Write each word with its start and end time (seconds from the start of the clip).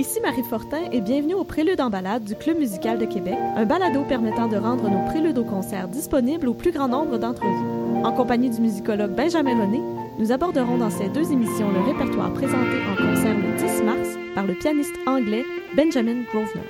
Ici 0.00 0.18
Marie 0.22 0.42
Fortin 0.42 0.88
et 0.92 1.02
bienvenue 1.02 1.34
au 1.34 1.44
Prélude 1.44 1.78
en 1.78 1.90
balade 1.90 2.24
du 2.24 2.34
Club 2.34 2.58
musical 2.58 2.98
de 2.98 3.04
Québec, 3.04 3.36
un 3.54 3.66
balado 3.66 4.02
permettant 4.04 4.48
de 4.48 4.56
rendre 4.56 4.88
nos 4.88 5.04
préludes 5.10 5.36
au 5.36 5.44
concert 5.44 5.88
disponibles 5.88 6.48
au 6.48 6.54
plus 6.54 6.72
grand 6.72 6.88
nombre 6.88 7.18
d'entre 7.18 7.44
vous. 7.44 8.00
En 8.02 8.10
compagnie 8.10 8.48
du 8.48 8.62
musicologue 8.62 9.14
Benjamin 9.14 9.60
René, 9.60 9.82
nous 10.18 10.32
aborderons 10.32 10.78
dans 10.78 10.88
ces 10.88 11.10
deux 11.10 11.30
émissions 11.30 11.70
le 11.70 11.80
répertoire 11.80 12.32
présenté 12.32 12.78
en 12.90 12.96
concert 12.96 13.36
le 13.36 13.58
10 13.58 13.82
mars 13.82 14.08
par 14.34 14.46
le 14.46 14.54
pianiste 14.54 14.94
anglais 15.06 15.44
Benjamin 15.76 16.22
Grosvenor. 16.32 16.64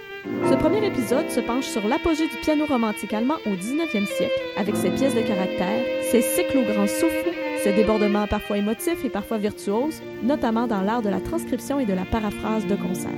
Ce 0.50 0.54
premier 0.56 0.84
épisode 0.84 1.30
se 1.30 1.38
penche 1.38 1.66
sur 1.66 1.86
l'apogée 1.86 2.26
du 2.26 2.36
piano 2.42 2.66
romantique 2.66 3.14
allemand 3.14 3.36
au 3.46 3.50
19e 3.50 4.06
siècle, 4.06 4.40
avec 4.56 4.74
ses 4.74 4.90
pièces 4.90 5.14
de 5.14 5.22
caractère, 5.22 5.84
ses 6.10 6.20
cycles 6.20 6.58
au 6.58 6.72
grand 6.72 6.88
souffle, 6.88 7.29
ses 7.62 7.74
débordements 7.74 8.26
parfois 8.26 8.56
émotifs 8.56 9.04
et 9.04 9.10
parfois 9.10 9.36
virtuoses, 9.36 10.00
notamment 10.22 10.66
dans 10.66 10.80
l'art 10.80 11.02
de 11.02 11.10
la 11.10 11.20
transcription 11.20 11.78
et 11.78 11.84
de 11.84 11.92
la 11.92 12.06
paraphrase 12.06 12.66
de 12.66 12.74
concert. 12.74 13.10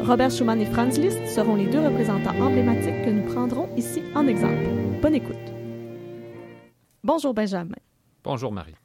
Robert 0.00 0.30
Schumann 0.30 0.60
et 0.60 0.66
Franz 0.66 1.00
Liszt 1.00 1.26
seront 1.26 1.56
les 1.56 1.66
deux 1.66 1.80
représentants 1.80 2.38
emblématiques 2.40 3.04
que 3.04 3.10
nous 3.10 3.24
prendrons 3.32 3.68
ici 3.76 4.02
en 4.14 4.28
exemple. 4.28 4.68
Bonne 5.02 5.16
écoute. 5.16 5.36
Bonjour 7.02 7.34
Benjamin. 7.34 7.74
Bonjour 8.22 8.52
Marie. 8.52 8.76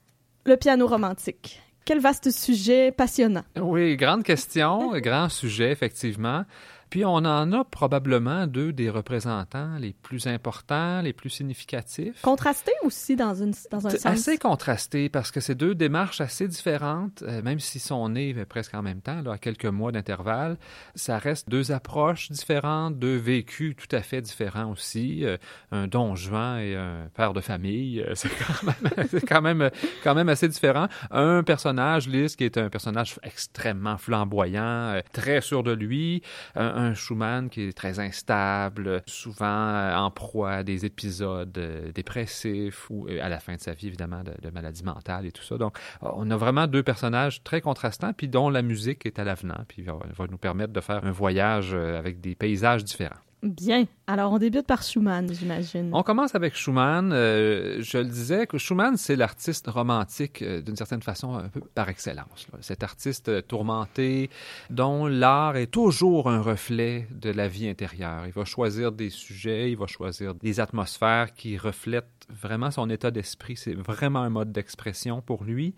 Le 0.45 0.57
piano 0.57 0.87
romantique. 0.87 1.61
Quel 1.85 1.99
vaste 1.99 2.31
sujet 2.31 2.91
passionnant. 2.91 3.43
Oui, 3.59 3.97
grande 3.97 4.23
question, 4.23 4.97
grand 4.99 5.29
sujet, 5.29 5.71
effectivement. 5.71 6.45
Puis 6.93 7.05
on 7.05 7.15
en 7.15 7.51
a 7.53 7.63
probablement 7.63 8.45
deux 8.45 8.71
des 8.71 8.87
représentants 8.87 9.77
les 9.79 9.93
plus 9.93 10.27
importants, 10.27 11.01
les 11.01 11.11
plus 11.11 11.31
significatifs. 11.31 12.21
Contrasté 12.21 12.71
aussi 12.83 13.15
dans, 13.15 13.33
une, 13.33 13.51
dans 13.71 13.87
un 13.87 13.89
sens. 13.89 14.05
Assez 14.05 14.37
contrasté 14.37 15.09
parce 15.09 15.31
que 15.31 15.39
c'est 15.39 15.55
deux 15.55 15.73
démarches 15.73 16.21
assez 16.21 16.47
différentes, 16.47 17.23
euh, 17.23 17.41
même 17.41 17.59
s'ils 17.59 17.81
sont 17.81 18.09
nés 18.09 18.35
presque 18.45 18.75
en 18.75 18.83
même 18.83 19.01
temps, 19.01 19.23
là, 19.23 19.31
à 19.31 19.37
quelques 19.39 19.65
mois 19.65 19.91
d'intervalle. 19.91 20.59
Ça 20.93 21.17
reste 21.17 21.49
deux 21.49 21.71
approches 21.71 22.29
différentes, 22.29 22.99
deux 22.99 23.17
vécus 23.17 23.75
tout 23.75 23.95
à 23.95 24.03
fait 24.03 24.21
différents 24.21 24.69
aussi. 24.69 25.25
Euh, 25.25 25.37
un 25.71 25.87
don 25.87 26.13
Juan 26.13 26.59
et 26.59 26.75
un 26.75 27.09
père 27.15 27.33
de 27.33 27.41
famille, 27.41 28.01
euh, 28.01 28.13
c'est 28.13 28.29
quand 28.29 28.67
même, 28.67 29.07
quand 29.27 29.41
même, 29.41 29.71
quand 30.03 30.13
même 30.13 30.29
assez 30.29 30.47
différent. 30.47 30.87
Un 31.09 31.41
personnage, 31.41 32.07
Lys, 32.07 32.35
qui 32.35 32.43
est 32.43 32.59
un 32.59 32.69
personnage 32.69 33.15
extrêmement 33.23 33.97
flamboyant, 33.97 35.01
très 35.11 35.41
sûr 35.41 35.63
de 35.63 35.71
lui. 35.71 36.21
Un, 36.53 36.82
un 36.83 36.93
Schumann 36.93 37.49
qui 37.49 37.61
est 37.61 37.73
très 37.73 37.99
instable, 37.99 39.01
souvent 39.07 39.45
euh, 39.45 39.95
en 39.95 40.11
proie 40.11 40.51
à 40.51 40.63
des 40.63 40.85
épisodes 40.85 41.57
euh, 41.57 41.91
dépressifs 41.91 42.89
ou 42.89 43.07
euh, 43.07 43.19
à 43.21 43.29
la 43.29 43.39
fin 43.39 43.55
de 43.55 43.61
sa 43.61 43.73
vie, 43.73 43.87
évidemment, 43.87 44.23
de, 44.23 44.33
de 44.41 44.49
maladie 44.49 44.83
mentale 44.83 45.25
et 45.25 45.31
tout 45.31 45.43
ça. 45.43 45.57
Donc, 45.57 45.77
on 46.01 46.29
a 46.29 46.37
vraiment 46.37 46.67
deux 46.67 46.83
personnages 46.83 47.43
très 47.43 47.61
contrastants, 47.61 48.13
puis 48.13 48.27
dont 48.27 48.49
la 48.49 48.61
musique 48.61 49.05
est 49.05 49.19
à 49.19 49.23
l'avenant, 49.23 49.63
puis 49.67 49.83
va 49.83 50.27
nous 50.29 50.37
permettre 50.37 50.73
de 50.73 50.81
faire 50.81 51.03
un 51.03 51.11
voyage 51.11 51.73
avec 51.73 52.21
des 52.21 52.35
paysages 52.35 52.83
différents. 52.83 53.19
Bien. 53.43 53.87
Alors, 54.07 54.31
on 54.31 54.37
débute 54.37 54.65
par 54.65 54.83
Schumann, 54.83 55.33
j'imagine. 55.33 55.89
On 55.93 56.01
commence 56.01 56.33
avec 56.33 56.55
Schumann. 56.55 57.11
Euh, 57.11 57.81
je 57.81 57.97
le 57.97 58.05
disais, 58.05 58.47
que 58.47 58.57
Schumann, 58.57 58.95
c'est 58.95 59.17
l'artiste 59.17 59.67
romantique, 59.67 60.41
euh, 60.41 60.61
d'une 60.61 60.77
certaine 60.77 61.01
façon, 61.01 61.35
un 61.35 61.49
peu 61.49 61.59
par 61.59 61.89
excellence. 61.89 62.47
Cet 62.61 62.83
artiste 62.83 63.27
euh, 63.27 63.41
tourmenté, 63.41 64.29
dont 64.69 65.07
l'art 65.07 65.57
est 65.57 65.67
toujours 65.67 66.29
un 66.29 66.41
reflet 66.41 67.07
de 67.11 67.31
la 67.31 67.49
vie 67.49 67.67
intérieure. 67.67 68.25
Il 68.25 68.31
va 68.31 68.45
choisir 68.45 68.93
des 68.93 69.09
sujets, 69.09 69.71
il 69.71 69.77
va 69.77 69.87
choisir 69.87 70.35
des 70.35 70.61
atmosphères 70.61 71.33
qui 71.33 71.57
reflètent 71.57 72.07
vraiment 72.29 72.71
son 72.71 72.89
état 72.89 73.11
d'esprit. 73.11 73.57
C'est 73.57 73.75
vraiment 73.75 74.21
un 74.21 74.29
mode 74.29 74.53
d'expression 74.53 75.21
pour 75.21 75.43
lui. 75.43 75.75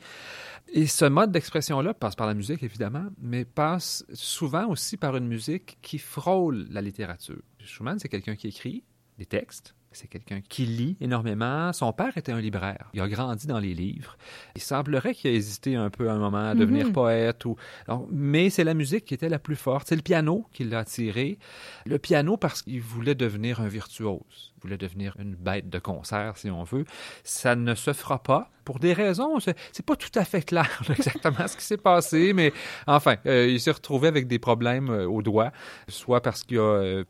Et 0.74 0.88
ce 0.88 1.06
mode 1.06 1.32
d'expression-là 1.32 1.94
passe 1.94 2.16
par 2.16 2.28
la 2.28 2.34
musique, 2.34 2.62
évidemment, 2.64 3.06
mais 3.22 3.46
passe 3.46 4.06
souvent 4.14 4.68
aussi 4.68 4.98
par 4.98 5.16
une 5.18 5.28
musique 5.28 5.78
qui 5.82 5.98
frôle 5.98 6.68
la 6.72 6.82
littérature. 6.82 7.42
Schumann, 7.66 8.00
c'est 8.00 8.10
quelqu'un 8.10 8.36
qui 8.36 8.48
écrit 8.48 8.84
des 9.18 9.26
textes, 9.26 9.76
c'est 9.96 10.08
quelqu'un 10.08 10.42
qui 10.42 10.66
lit 10.66 10.98
énormément. 11.00 11.72
Son 11.74 11.92
père 11.94 12.18
était 12.18 12.32
un 12.32 12.42
libraire. 12.42 12.90
Il 12.94 13.02
a 13.02 13.08
grandi 13.08 13.48
dans 13.48 13.60
les 13.60 13.74
livres. 13.74 14.18
Il 14.56 14.62
semblerait 14.62 15.16
qu'il 15.16 15.32
a 15.32 15.34
hésité 15.34 15.76
un 15.76 15.90
peu 15.90 16.10
à 16.10 16.14
un 16.14 16.20
moment 16.20 16.50
à 16.50 16.56
devenir 16.56 16.88
mm 16.88 16.90
-hmm. 16.90 16.94
poète. 16.94 17.46
Ou... 17.46 17.56
Alors, 17.88 18.08
mais 18.12 18.50
c'est 18.50 18.64
la 18.64 18.74
musique 18.74 19.06
qui 19.06 19.14
était 19.14 19.30
la 19.30 19.40
plus 19.40 19.56
forte. 19.56 19.88
C'est 19.88 19.96
le 19.96 20.02
piano 20.02 20.46
qui 20.52 20.64
l'a 20.66 20.80
attiré. 20.80 21.40
Le 21.86 21.98
piano 21.98 22.38
parce 22.38 22.62
qu'il 22.62 22.82
voulait 22.82 23.16
devenir 23.16 23.62
un 23.62 23.68
virtuose. 23.68 24.54
Il 24.58 24.62
voulait 24.62 24.78
devenir 24.78 25.16
une 25.20 25.36
bête 25.36 25.70
de 25.70 25.80
concert, 25.80 26.38
si 26.38 26.50
on 26.50 26.64
veut. 26.64 26.86
Ça 27.24 27.56
ne 27.56 27.74
se 27.76 27.94
fera 27.94 28.22
pas 28.22 28.52
pour 28.66 28.80
des 28.80 28.94
raisons. 28.94 29.40
C'est 29.40 29.86
pas 29.86 29.96
tout 29.96 30.16
à 30.16 30.26
fait 30.26 30.42
clair 30.42 30.82
exactement 30.90 31.48
ce 31.48 31.56
qui 31.56 31.64
s'est 31.64 31.84
passé, 31.94 32.34
mais 32.34 32.52
enfin, 32.88 33.16
euh, 33.26 33.48
il 33.48 33.60
s'est 33.62 33.72
retrouvé 33.72 34.08
avec 34.08 34.28
des 34.28 34.40
problèmes 34.40 34.90
euh, 34.90 35.08
au 35.08 35.22
doigt, 35.22 35.52
soit 35.88 36.22
parce 36.22 36.44
qu'il 36.44 36.58
a 36.58 36.62
euh, 36.62 37.04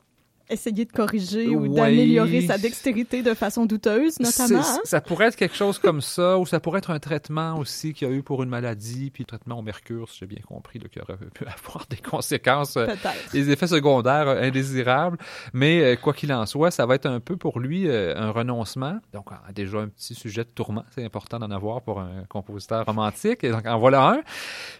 essayer 0.50 0.86
de 0.86 0.92
corriger 0.92 1.56
ou 1.56 1.68
d'améliorer 1.74 2.42
sa 2.42 2.58
dextérité 2.58 3.24
de 3.24 3.34
façon 3.34 3.66
douteuse, 3.66 4.20
notamment. 4.20 4.60
Hein? 4.60 4.80
Ça 4.84 5.02
pourrait 5.02 5.28
être 5.28 5.36
quelque 5.36 5.56
chose 5.56 5.80
comme 5.80 6.02
ça, 6.02 6.38
ou 6.38 6.46
ça 6.46 6.60
pourrait 6.60 6.80
être 6.80 6.92
un 6.92 7.00
traitement 7.00 7.58
aussi 7.58 7.94
qu'il 7.94 8.08
y 8.08 8.12
a 8.12 8.14
eu 8.14 8.22
pour 8.22 8.44
une 8.44 8.50
maladie, 8.50 9.10
puis 9.12 9.24
le 9.24 9.28
traitement 9.28 9.60
au 9.60 9.62
mercure, 9.62 10.10
si 10.10 10.20
j'ai 10.20 10.28
bien 10.28 10.42
compris, 10.46 10.80
là, 10.80 10.88
qui 10.92 11.00
aurait 11.00 11.18
pu 11.34 11.46
avoir 11.66 11.86
des 11.90 11.98
conséquences, 11.98 12.78
euh, 12.78 12.88
des 13.32 13.50
effets 13.50 13.68
secondaires 13.68 14.28
euh, 14.28 14.42
indésirables. 14.42 15.18
Mais 15.54 15.82
euh, 15.82 15.96
quoi 15.96 16.14
qu'il 16.14 16.32
en 16.34 16.46
soit, 16.46 16.72
ça 16.72 16.86
va 16.86 16.96
être 16.96 17.08
un 17.08 17.20
peu 17.20 17.38
pour 17.38 17.60
lui 17.60 17.90
un 17.90 18.32
renoncement. 18.32 19.00
Donc, 19.14 19.28
déjà 19.54 19.80
un 19.80 19.88
petit 19.88 20.16
sujet 20.16 20.44
de 20.44 20.50
tourment, 20.50 20.84
c'est 20.92 21.04
important 21.04 21.40
d'en 21.40 21.52
avoir 21.52 21.82
pour 21.82 22.00
un 22.00 22.24
compositeur 22.30 22.86
romantique. 22.86 23.44
Et 23.44 23.50
donc, 23.50 23.66
en 23.66 23.80
voilà 23.80 24.08
un. 24.10 24.22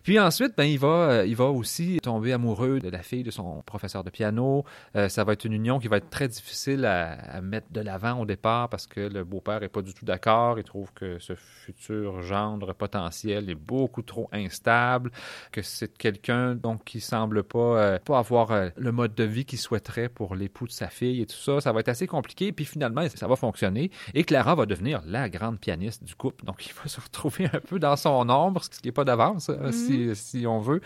Puis 0.03 0.20
ensuite, 0.20 0.53
ben, 0.58 0.66
il 0.66 0.80
va, 0.80 1.26
il 1.26 1.36
va 1.36 1.46
aussi 1.46 2.00
tomber 2.02 2.34
amoureux 2.34 2.80
de 2.80 2.90
la 2.90 3.00
fille 3.00 3.24
de 3.24 3.32
son 3.32 3.62
professeur 3.66 4.03
de 4.03 4.09
piano. 4.09 4.66
ça 5.08 5.24
va 5.24 5.34
être 5.34 5.46
une 5.46 5.54
union 5.59 5.79
qui 5.79 5.88
va 5.88 5.97
être 5.97 6.09
très 6.09 6.27
difficile 6.27 6.85
à, 6.85 7.13
à 7.38 7.41
mettre 7.41 7.67
de 7.71 7.81
l'avant 7.81 8.19
au 8.21 8.25
départ 8.25 8.69
parce 8.69 8.88
que 8.88 9.01
le 9.01 9.23
beau-père 9.23 9.63
est 9.63 9.69
pas 9.69 9.81
du 9.81 9.93
tout 9.93 10.05
d'accord. 10.05 10.59
Il 10.59 10.63
trouve 10.63 10.91
que 10.93 11.19
ce 11.19 11.33
futur 11.35 12.21
gendre 12.21 12.73
potentiel 12.73 13.49
est 13.49 13.61
beaucoup 13.73 14.01
trop 14.01 14.29
instable, 14.31 15.11
que 15.51 15.61
c'est 15.61 15.95
quelqu'un 15.97 16.55
donc 16.55 16.83
qui 16.85 16.99
semble 17.01 17.43
pas 17.43 17.59
euh, 17.59 17.99
pas 17.99 18.19
avoir 18.19 18.51
euh, 18.51 18.69
le 18.77 18.91
mode 18.91 19.16
de 19.16 19.23
vie 19.23 19.45
qu'il 19.45 19.59
souhaiterait 19.59 20.09
pour 20.09 20.35
l'époux 20.35 20.67
de 20.67 20.71
sa 20.71 20.88
fille 20.88 21.21
et 21.21 21.25
tout 21.25 21.38
ça. 21.38 21.61
Ça 21.61 21.72
va 21.72 21.79
être 21.79 21.89
assez 21.89 22.07
compliqué. 22.07 22.51
Puis 22.51 22.66
finalement, 22.66 23.07
ça 23.13 23.27
va 23.27 23.35
fonctionner 23.35 23.91
et 24.13 24.23
Clara 24.23 24.55
va 24.55 24.66
devenir 24.66 25.01
la 25.05 25.29
grande 25.29 25.59
pianiste 25.59 26.03
du 26.03 26.16
couple. 26.16 26.45
Donc 26.45 26.66
il 26.67 26.73
va 26.73 26.87
se 26.87 26.99
retrouver 26.99 27.45
un 27.51 27.59
peu 27.59 27.79
dans 27.79 27.95
son 27.95 28.29
ombre, 28.29 28.63
ce 28.63 28.79
qui 28.81 28.89
est 28.89 28.97
pas 28.99 29.05
d'avance 29.05 29.49
mm 29.49 29.53
-hmm. 29.53 29.72
si, 29.72 30.16
si 30.16 30.47
on 30.47 30.59
veut. 30.59 30.81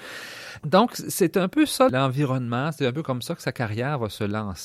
Donc 0.76 0.90
c'est 0.96 1.36
un 1.38 1.48
peu 1.48 1.66
ça 1.66 1.88
l'environnement. 1.92 2.72
C'est 2.72 2.88
un 2.92 2.94
peu 3.00 3.04
comme 3.04 3.22
ça 3.28 3.34
que 3.36 3.42
sa 3.42 3.52
carrière 3.52 3.98
va 4.00 4.10
se 4.10 4.24
lancer 4.24 4.59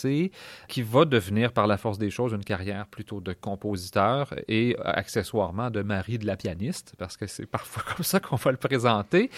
qui 0.68 0.82
va 0.82 1.04
devenir 1.04 1.52
par 1.52 1.66
la 1.66 1.76
force 1.76 1.98
des 1.98 2.10
choses 2.10 2.32
une 2.32 2.44
carrière 2.44 2.86
plutôt 2.86 3.20
de 3.20 3.32
compositeur 3.32 4.34
et 4.48 4.76
accessoirement 4.84 5.70
de 5.70 5.82
mari 5.82 6.18
de 6.18 6.26
la 6.26 6.36
pianiste, 6.36 6.94
parce 6.98 7.16
que 7.16 7.26
c'est 7.26 7.46
parfois 7.46 7.82
comme 7.96 8.04
ça 8.04 8.20
qu'on 8.20 8.36
va 8.36 8.50
le 8.50 8.56
présenter. 8.56 9.30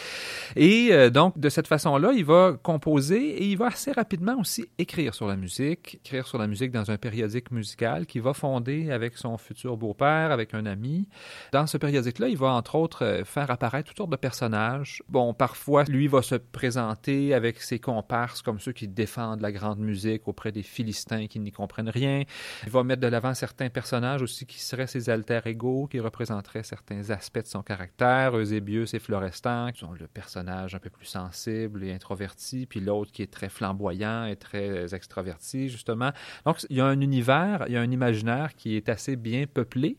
Et 0.55 0.89
euh, 0.93 1.11
donc, 1.11 1.39
de 1.39 1.49
cette 1.49 1.67
façon-là, 1.67 2.13
il 2.13 2.25
va 2.25 2.57
composer 2.63 3.43
et 3.43 3.45
il 3.45 3.57
va 3.57 3.67
assez 3.67 3.93
rapidement 3.93 4.39
aussi 4.39 4.67
écrire 4.79 5.15
sur 5.15 5.27
la 5.27 5.37
musique, 5.37 6.01
écrire 6.05 6.27
sur 6.27 6.39
la 6.39 6.47
musique 6.47 6.71
dans 6.71 6.91
un 6.91 6.97
périodique 6.97 7.51
musical 7.51 8.07
qu'il 8.07 8.23
va 8.23 8.33
fonder 8.33 8.91
avec 8.91 9.17
son 9.17 9.37
futur 9.39 9.77
beau-père, 9.77 10.31
avec 10.31 10.55
un 10.55 10.67
ami. 10.67 11.09
Dans 11.53 11.67
ce 11.67 11.77
périodique-là, 11.79 12.29
il 12.29 12.37
va 12.37 12.49
entre 12.49 12.77
autres 12.77 13.23
faire 13.25 13.51
apparaître 13.51 13.89
toutes 13.89 13.99
sortes 13.99 14.11
de 14.11 14.17
personnages. 14.17 15.03
Bon, 15.09 15.35
parfois, 15.35 15.85
lui 15.85 16.09
va 16.09 16.23
se 16.23 16.35
présenter 16.35 17.35
avec 17.35 17.61
ses 17.61 17.79
comparses 17.79 18.43
comme 18.43 18.61
ceux 18.61 18.73
qui 18.73 18.89
défendent 18.89 19.41
la 19.41 19.53
grande 19.53 19.79
musique 19.79 20.29
auprès 20.29 20.46
des 20.51 20.63
Philistins 20.63 21.27
qui 21.27 21.39
n'y 21.39 21.53
comprennent 21.53 21.89
rien. 21.89 22.23
Il 22.65 22.71
va 22.71 22.83
mettre 22.85 23.03
de 23.03 23.07
l'avant 23.07 23.35
certains 23.35 23.69
personnages 23.69 24.23
aussi 24.23 24.47
qui 24.47 24.61
seraient 24.61 24.87
ses 24.87 25.11
alter 25.11 25.41
ego, 25.47 25.87
qui 25.91 26.01
représenteraient 26.01 26.63
certains 26.63 27.11
aspects 27.11 27.43
de 27.43 27.47
son 27.47 27.63
caractère. 27.63 28.37
Eusébius 28.37 28.95
et 28.95 28.99
Florestan, 28.99 29.71
qui 29.73 29.81
sont 29.81 29.93
le 29.93 30.07
personnage 30.07 30.75
un 30.75 30.79
peu 30.79 30.91
plus 30.91 31.07
sensible 31.07 31.85
et 31.85 31.93
introverti, 31.93 32.67
puis 32.67 32.81
l'autre 32.81 33.13
qui 33.13 33.23
est 33.23 33.33
très 33.33 33.49
flamboyant 33.49 34.27
et 34.27 34.37
très 34.37 34.95
extraverti, 34.95 35.69
justement. 35.69 36.13
Donc, 36.45 36.65
il 36.71 36.77
y 36.77 36.81
a 36.81 36.87
un 36.87 37.01
univers, 37.01 37.65
il 37.67 37.75
y 37.75 37.77
a 37.77 37.81
un 37.81 37.91
imaginaire 37.91 38.55
qui 38.55 38.77
est 38.77 38.89
assez 38.89 39.17
bien 39.17 39.47
peuplé 39.47 39.97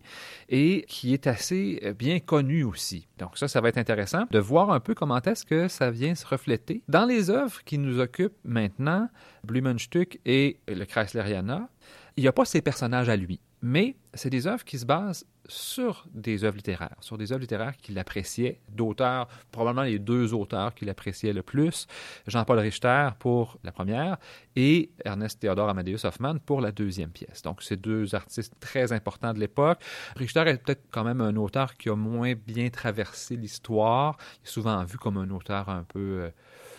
et 0.50 0.86
qui 0.88 1.14
est 1.14 1.28
assez 1.28 1.94
bien 1.98 2.20
connu 2.20 2.64
aussi. 2.64 3.08
Donc 3.18 3.38
ça, 3.38 3.48
ça 3.48 3.62
va 3.62 3.70
être 3.70 3.78
intéressant 3.78 4.26
de 4.30 4.40
voir 4.40 4.72
un 4.72 4.80
peu 4.80 4.94
comment 4.94 5.22
est-ce 5.22 5.46
que 5.46 5.68
ça 5.68 5.92
vient 5.92 6.16
se 6.16 6.26
refléter 6.26 6.84
dans 6.88 7.06
les 7.06 7.30
œuvres 7.30 7.64
qui 7.64 7.78
nous 7.78 8.00
occupent 8.00 8.38
maintenant, 8.44 9.10
Blumenstück 9.48 10.20
et 10.26 10.60
le 10.68 10.86
Chreisleriana. 10.86 11.70
Il 12.18 12.22
n'y 12.22 12.28
a 12.28 12.34
pas 12.34 12.46
ces 12.46 12.62
personnages 12.62 13.10
à 13.10 13.16
lui, 13.16 13.40
mais 13.62 13.96
c'est 14.14 14.30
des 14.30 14.48
œuvres 14.48 14.64
qui 14.64 14.78
se 14.78 14.86
basent 14.86 15.26
sur 15.50 16.06
des 16.14 16.44
œuvres 16.44 16.58
littéraires, 16.58 16.98
sur 17.00 17.18
des 17.18 17.32
œuvres 17.32 17.42
littéraires 17.42 17.78
qu'il 17.78 17.98
appréciait, 17.98 18.60
d'auteurs, 18.70 19.28
probablement 19.52 19.84
les 19.84 20.00
deux 20.00 20.34
auteurs 20.34 20.76
qu'il 20.76 20.90
appréciait 20.90 21.32
le 21.32 21.42
plus, 21.42 21.88
Jean-Paul 22.28 22.60
Richter 22.60 23.10
pour 23.20 23.58
la 23.64 23.72
première 23.72 24.18
et 24.56 24.90
Ernest 25.06 25.40
Theodor 25.40 25.70
Amadeus 25.70 26.06
Hoffmann 26.06 26.40
pour 26.40 26.60
la 26.60 26.72
deuxième 26.72 27.12
pièce. 27.12 27.44
Donc, 27.44 27.64
c'est 27.64 27.78
deux 27.78 28.14
artistes 28.14 28.56
très 28.60 28.92
importants 28.92 29.34
de 29.34 29.40
l'époque. 29.40 29.80
Richter 30.16 30.44
est 30.48 30.58
peut-être 30.58 30.84
quand 30.92 31.06
même 31.06 31.22
un 31.22 31.36
auteur 31.38 31.78
qui 31.78 31.90
a 31.90 31.96
moins 31.96 32.34
bien 32.34 32.70
traversé 32.70 33.38
l'histoire, 33.38 34.18
souvent 34.44 34.84
vu 34.84 34.98
comme 34.98 35.18
un 35.18 35.30
auteur 35.30 35.70
un 35.70 35.84
peu... 35.84 36.30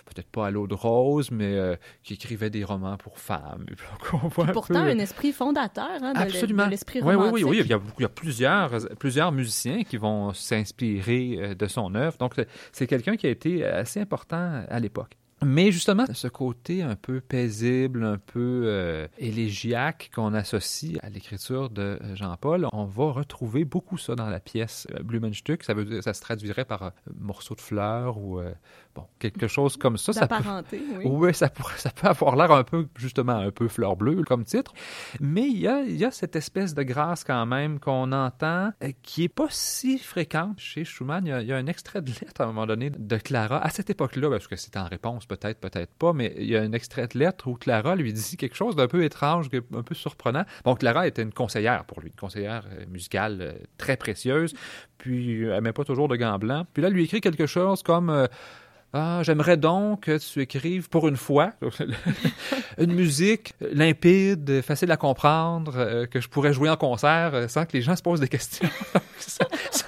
Euh, 0.08 0.14
peut-être 0.14 0.30
pas 0.30 0.46
à 0.46 0.50
l'eau 0.50 0.66
de 0.66 0.74
rose, 0.74 1.30
mais 1.30 1.56
qui 2.02 2.14
écrivait 2.14 2.50
des 2.50 2.64
romans 2.64 2.96
pour 2.96 3.18
femmes. 3.18 3.66
pourtant, 4.52 4.76
un, 4.76 4.98
esprit 4.98 5.32
fondateur 5.32 5.88
hein, 6.02 6.12
de, 6.12 6.18
Absolument. 6.18 6.66
l'esprit 6.66 7.00
romantique. 7.00 7.34
Oui, 7.34 7.42
oui, 7.44 7.50
oui. 7.50 7.60
Il 7.64 7.70
y 7.70 7.74
a, 7.74 7.80
il 7.98 8.02
y 8.02 8.04
a 8.04 8.08
plusieurs, 8.08 8.70
plusieurs 8.98 9.32
musiciens 9.32 9.84
qui 9.84 9.96
vont 9.96 10.32
s'inspirer 10.32 11.54
de 11.54 11.66
son 11.66 11.94
œuvre. 11.94 12.16
Donc, 12.18 12.34
c'est 12.72 12.86
quelqu'un 12.86 13.16
qui 13.16 13.26
a 13.26 13.30
été 13.30 13.64
assez 13.64 14.00
important 14.00 14.64
à 14.68 14.80
l'époque. 14.80 15.16
Mais 15.44 15.70
justement, 15.70 16.04
ce 16.12 16.28
côté 16.28 16.82
un 16.82 16.96
peu 16.96 17.20
paisible, 17.20 18.04
un 18.04 18.18
peu 18.18 18.62
euh, 18.64 19.06
élégiaque 19.18 20.10
qu'on 20.14 20.34
associe 20.34 20.98
à 21.02 21.10
l'écriture 21.10 21.70
de 21.70 21.98
Jean-Paul, 22.14 22.66
on 22.72 22.84
va 22.84 23.12
retrouver 23.12 23.64
beaucoup 23.64 23.98
ça 23.98 24.16
dans 24.16 24.28
la 24.28 24.40
pièce 24.40 24.88
euh, 24.94 25.02
Blumenstück. 25.02 25.62
Ça, 25.62 25.74
veut, 25.74 26.00
ça 26.02 26.12
se 26.12 26.20
traduirait 26.20 26.64
par 26.64 26.82
euh, 26.82 26.90
morceau 27.20 27.54
de 27.54 27.60
fleurs 27.60 28.18
ou 28.18 28.40
bon, 28.94 29.04
quelque 29.18 29.46
chose 29.46 29.76
comme 29.76 29.96
ça. 29.96 30.12
Ça 30.12 30.26
peut, 30.26 30.34
oui. 30.72 31.04
oui 31.04 31.34
ça, 31.34 31.48
peut 31.48 31.62
avoir 32.02 32.34
l'air 32.34 32.50
un 32.50 32.64
peu, 32.64 32.88
justement, 32.96 33.34
un 33.34 33.50
peu 33.50 33.68
fleur 33.68 33.96
bleue 33.96 34.22
comme 34.24 34.44
titre. 34.44 34.72
Mais 35.20 35.46
il 35.46 35.58
y 35.58 35.68
a, 35.68 35.82
il 35.82 35.96
y 35.96 36.04
a 36.04 36.10
cette 36.10 36.34
espèce 36.34 36.74
de 36.74 36.82
grâce 36.82 37.22
quand 37.22 37.46
même 37.46 37.78
qu'on 37.78 38.10
entend 38.12 38.72
qui 39.02 39.24
est 39.24 39.28
pas 39.28 39.48
si 39.50 39.98
fréquente 39.98 40.58
chez 40.58 40.84
Schumann. 40.84 41.24
Il 41.26 41.28
y, 41.28 41.32
a, 41.32 41.42
il 41.42 41.48
y, 41.48 41.52
a, 41.52 41.56
un 41.56 41.66
extrait 41.66 42.02
de 42.02 42.10
lettre 42.10 42.40
à 42.40 42.44
un 42.44 42.48
moment 42.48 42.66
donné 42.66 42.90
de 42.90 43.16
Clara 43.18 43.64
à 43.64 43.70
cette 43.70 43.90
époque-là, 43.90 44.30
parce 44.30 44.48
que 44.48 44.56
c'est 44.56 44.76
en 44.76 44.84
réponse 44.84 45.27
peut-être, 45.28 45.60
peut-être 45.60 45.92
pas, 45.94 46.12
mais 46.12 46.34
il 46.38 46.46
y 46.46 46.56
a 46.56 46.62
un 46.62 46.72
extrait 46.72 47.06
de 47.06 47.18
lettre 47.18 47.46
où 47.48 47.54
Clara 47.54 47.94
lui 47.94 48.12
dit 48.12 48.36
quelque 48.36 48.56
chose 48.56 48.74
d'un 48.74 48.88
peu 48.88 49.04
étrange, 49.04 49.48
un 49.74 49.82
peu 49.82 49.94
surprenant. 49.94 50.44
Bon, 50.64 50.74
Clara 50.74 51.06
était 51.06 51.22
une 51.22 51.32
conseillère 51.32 51.84
pour 51.84 52.00
lui, 52.00 52.08
une 52.08 52.16
conseillère 52.16 52.64
euh, 52.72 52.84
musicale 52.88 53.38
euh, 53.40 53.52
très 53.76 53.96
précieuse, 53.96 54.54
puis 54.96 55.44
elle 55.44 55.60
met 55.60 55.72
pas 55.72 55.84
toujours 55.84 56.08
de 56.08 56.16
gants 56.16 56.38
blancs. 56.38 56.66
Puis 56.72 56.82
là, 56.82 56.88
elle 56.88 56.94
lui 56.94 57.04
écrit 57.04 57.20
quelque 57.20 57.46
chose 57.46 57.82
comme... 57.82 58.10
Euh, 58.10 58.26
ah, 58.92 59.20
j'aimerais 59.22 59.56
donc 59.56 60.02
que 60.02 60.18
tu 60.18 60.40
écrives 60.40 60.88
pour 60.88 61.08
une 61.08 61.16
fois 61.16 61.52
une 62.78 62.92
musique 62.92 63.54
limpide, 63.60 64.62
facile 64.62 64.90
à 64.90 64.96
comprendre, 64.96 66.06
que 66.06 66.20
je 66.20 66.28
pourrais 66.28 66.52
jouer 66.52 66.70
en 66.70 66.76
concert 66.76 67.50
sans 67.50 67.66
que 67.66 67.72
les 67.74 67.82
gens 67.82 67.96
se 67.96 68.02
posent 68.02 68.20
des 68.20 68.28
questions. 68.28 68.68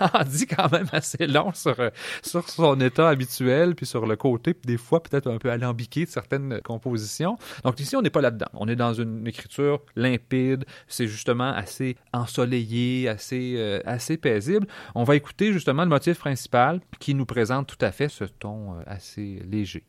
ça 0.01 0.11
en 0.15 0.25
dit 0.25 0.47
quand 0.47 0.71
même 0.73 0.89
assez 0.93 1.27
long 1.27 1.53
sur, 1.53 1.79
euh, 1.79 1.91
sur 2.23 2.49
son 2.49 2.81
état 2.81 3.09
habituel, 3.09 3.75
puis 3.75 3.87
sur 3.87 4.07
le 4.07 4.17
côté, 4.17 4.55
puis 4.55 4.67
des 4.67 4.79
fois 4.79 5.03
peut-être 5.03 5.31
un 5.31 5.39
peu 5.39 5.51
alambiqué 5.51 6.05
de 6.05 6.11
certaines 6.11 6.61
compositions. 6.63 7.39
Donc 7.65 7.81
ici, 7.81 7.97
on 7.97 8.03
n'est 8.03 8.11
pas 8.11 8.21
là-dedans. 8.21 8.49
On 8.55 8.69
est 8.69 8.77
dans 8.77 8.95
une 8.95 9.27
écriture 9.27 9.81
limpide, 9.97 10.65
c'est 10.89 11.07
justement 11.07 11.53
assez 11.53 11.97
ensoleillé, 12.13 13.09
assez, 13.09 13.55
euh, 13.57 13.81
assez 13.85 14.17
paisible. 14.17 14.67
On 14.95 15.05
va 15.05 15.17
écouter 15.17 15.53
justement 15.53 15.83
le 15.83 15.91
motif 15.91 16.19
principal 16.19 16.81
qui 16.99 17.15
nous 17.15 17.27
présente 17.27 17.67
tout 17.67 17.85
à 17.85 17.93
fait 17.93 18.09
ce 18.09 18.25
ton 18.25 18.75
euh, 18.75 18.83
assez 18.91 19.41
léger. 19.51 19.85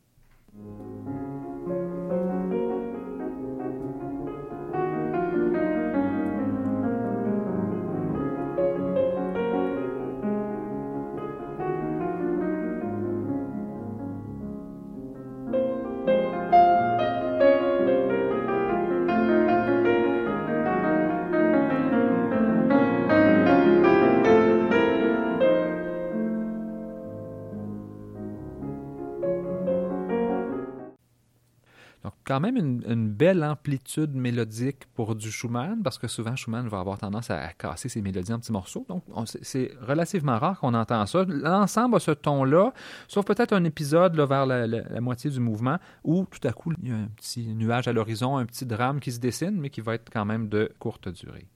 Quand 32.32 32.40
même 32.40 32.56
une, 32.56 33.10
belle 33.10 33.44
amplitude 33.44 34.14
mélodique 34.14 34.86
pour 34.94 35.14
du 35.14 35.30
Schumann, 35.30 35.82
parce 35.82 35.98
que 35.98 36.08
souvent 36.08 36.34
Schumann 36.34 36.66
va 36.66 36.80
avoir 36.80 36.96
tendance 36.96 37.30
à, 37.30 37.52
casser 37.52 37.90
ses 37.90 38.00
mélodies 38.00 38.32
en 38.32 38.38
petits 38.38 38.52
morceaux. 38.52 38.86
Donc, 38.88 39.04
c'est 39.42 39.70
relativement 39.82 40.38
rare 40.38 40.58
qu'on 40.58 40.72
entend 40.72 41.04
ça. 41.04 41.24
L'ensemble 41.28 41.96
a 41.96 42.00
ce 42.00 42.12
ton-là, 42.12 42.72
sauf 43.06 43.26
peut-être 43.26 43.52
un 43.52 43.64
épisode 43.64 44.18
vers 44.18 44.46
la, 44.46 44.66
la, 44.66 45.00
moitié 45.02 45.30
du 45.30 45.40
mouvement 45.40 45.76
où 46.04 46.24
tout 46.30 46.48
à 46.48 46.52
coup, 46.52 46.72
il 46.82 46.88
y 46.88 46.92
a 46.92 46.96
un 46.96 47.08
petit 47.16 47.46
nuage 47.54 47.86
à 47.86 47.92
l'horizon, 47.92 48.38
un 48.38 48.46
petit 48.46 48.64
drame 48.64 48.98
qui 49.00 49.12
se 49.12 49.20
dessine, 49.20 49.60
mais 49.60 49.68
qui 49.68 49.82
va 49.82 49.94
être 49.94 50.08
quand 50.10 50.24
même 50.24 50.48
de 50.48 50.72
courte 50.78 51.10
durée. 51.10 51.48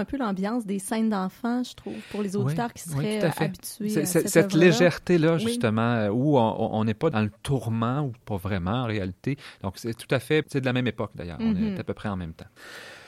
Un 0.00 0.04
peu 0.04 0.16
l'ambiance 0.16 0.66
des 0.66 0.78
scènes 0.78 1.10
d'enfants, 1.10 1.62
je 1.62 1.74
trouve, 1.74 1.96
pour 2.10 2.22
les 2.22 2.36
auditeurs 2.36 2.72
qui 2.72 2.82
seraient 2.82 3.22
habitués 3.38 3.98
à 3.98 4.06
cette, 4.06 4.28
cette 4.28 4.54
légèreté-là, 4.54 5.38
justement, 5.38 5.94
euh, 5.94 6.08
où 6.08 6.38
on 6.38 6.84
n'est 6.84 6.94
pas 6.94 7.10
dans 7.10 7.22
le 7.22 7.30
tourment, 7.42 8.00
ou 8.00 8.12
pas 8.24 8.36
vraiment 8.36 8.82
en 8.82 8.86
réalité. 8.86 9.36
Donc, 9.62 9.74
c'est 9.76 9.94
tout 9.94 10.12
à 10.12 10.18
fait, 10.18 10.44
c'est 10.48 10.60
de 10.60 10.66
la 10.66 10.72
même 10.72 10.86
époque 10.86 11.12
d'ailleurs. 11.14 11.38
On 11.40 11.54
est 11.54 11.58
mm-hmm. 11.58 11.80
à 11.80 11.84
peu 11.84 11.94
près 11.94 12.08
en 12.08 12.16
même 12.16 12.32
temps. 12.32 12.48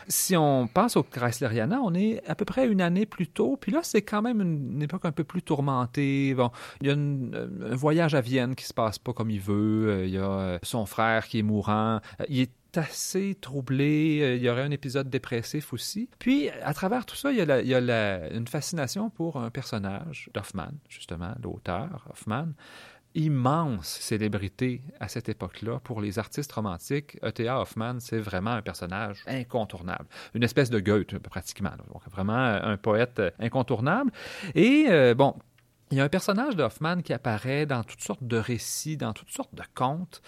Si 0.09 0.37
on 0.37 0.67
passe 0.67 0.97
au 0.97 1.03
Chrysleriana, 1.03 1.81
on 1.81 1.95
est 1.95 2.23
à 2.27 2.35
peu 2.35 2.45
près 2.45 2.67
une 2.67 2.81
année 2.81 3.07
plus 3.07 3.29
tôt. 3.29 3.57
Puis 3.61 3.73
là, 3.73 3.81
c'est 3.83 4.03
quand 4.03 4.23
même 4.23 4.41
une, 4.41 4.83
époque 4.83 5.05
un 5.05 5.13
peu 5.13 5.25
plus 5.25 5.43
tourmentée. 5.43 6.35
Bon, 6.35 6.51
il 6.81 6.89
y 6.89 6.91
a 6.91 6.95
un 6.95 7.77
voyage 7.77 8.15
à 8.15 8.21
Vienne 8.21 8.55
qui 8.55 8.65
se 8.65 8.75
passe 8.75 8.99
pas 8.99 9.13
comme 9.13 9.31
il 9.31 9.41
veut. 9.41 9.89
Euh, 9.89 10.07
il 10.07 10.13
y 10.13 10.19
a 10.19 10.25
euh, 10.25 10.59
son 10.63 10.87
frère 10.87 11.27
qui 11.29 11.39
est 11.39 11.43
mourant. 11.43 12.01
Il 12.29 12.41
est 12.41 12.51
assez 12.79 13.37
troublé. 13.41 14.21
Euh, 14.23 14.37
il 14.37 14.43
y 14.43 14.49
aurait 14.49 14.63
un 14.63 14.71
épisode 14.71 15.09
dépressif 15.11 15.73
aussi. 15.73 16.09
Puis, 16.19 16.51
à 16.63 16.75
travers 16.75 17.07
tout 17.07 17.17
ça, 17.17 17.33
il 17.33 17.39
y 17.39 17.75
a, 17.75 18.29
une 18.31 18.47
fascination 18.47 19.11
pour 19.11 19.37
un 19.37 19.51
personnage 19.51 20.31
d'Hoffman, 20.35 20.73
justement, 20.89 21.35
l'auteur 21.43 22.07
Hoffman. 22.11 22.49
Immense 23.15 23.89
célébrité 23.89 24.81
à 24.99 25.07
cette 25.07 25.29
époque-là 25.29 25.81
pour 25.81 26.01
les 26.01 26.19
artistes 26.19 26.51
romantiques. 26.51 27.19
E.T.A. 27.23 27.61
Hoffman, 27.61 28.01
c'est 28.01 28.19
vraiment 28.19 28.53
un 28.53 28.63
personnage 28.63 29.23
incontournable. 29.27 30.07
Une 30.33 30.43
espèce 30.43 30.71
de 30.71 30.81
Goethe, 30.81 31.19
pratiquement. 31.19 31.73
Donc, 31.93 32.03
vraiment 32.11 32.33
un 32.33 32.79
poète 32.79 33.21
incontournable. 33.39 34.11
Et, 34.55 34.87
euh, 34.89 35.15
bon, 35.15 35.35
il 35.91 35.99
y 35.99 36.01
a 36.01 36.05
un 36.05 36.09
personnage 36.09 36.57
d'Hoffman 36.57 37.03
qui 37.03 37.13
apparaît 37.13 37.67
dans 37.67 37.85
toutes 37.85 38.01
sortes 38.01 38.25
de 38.25 38.39
récits, 38.39 38.97
dans 38.97 39.13
toutes 39.13 39.31
sortes 39.31 39.55
de 39.55 39.63
contes 39.75 40.23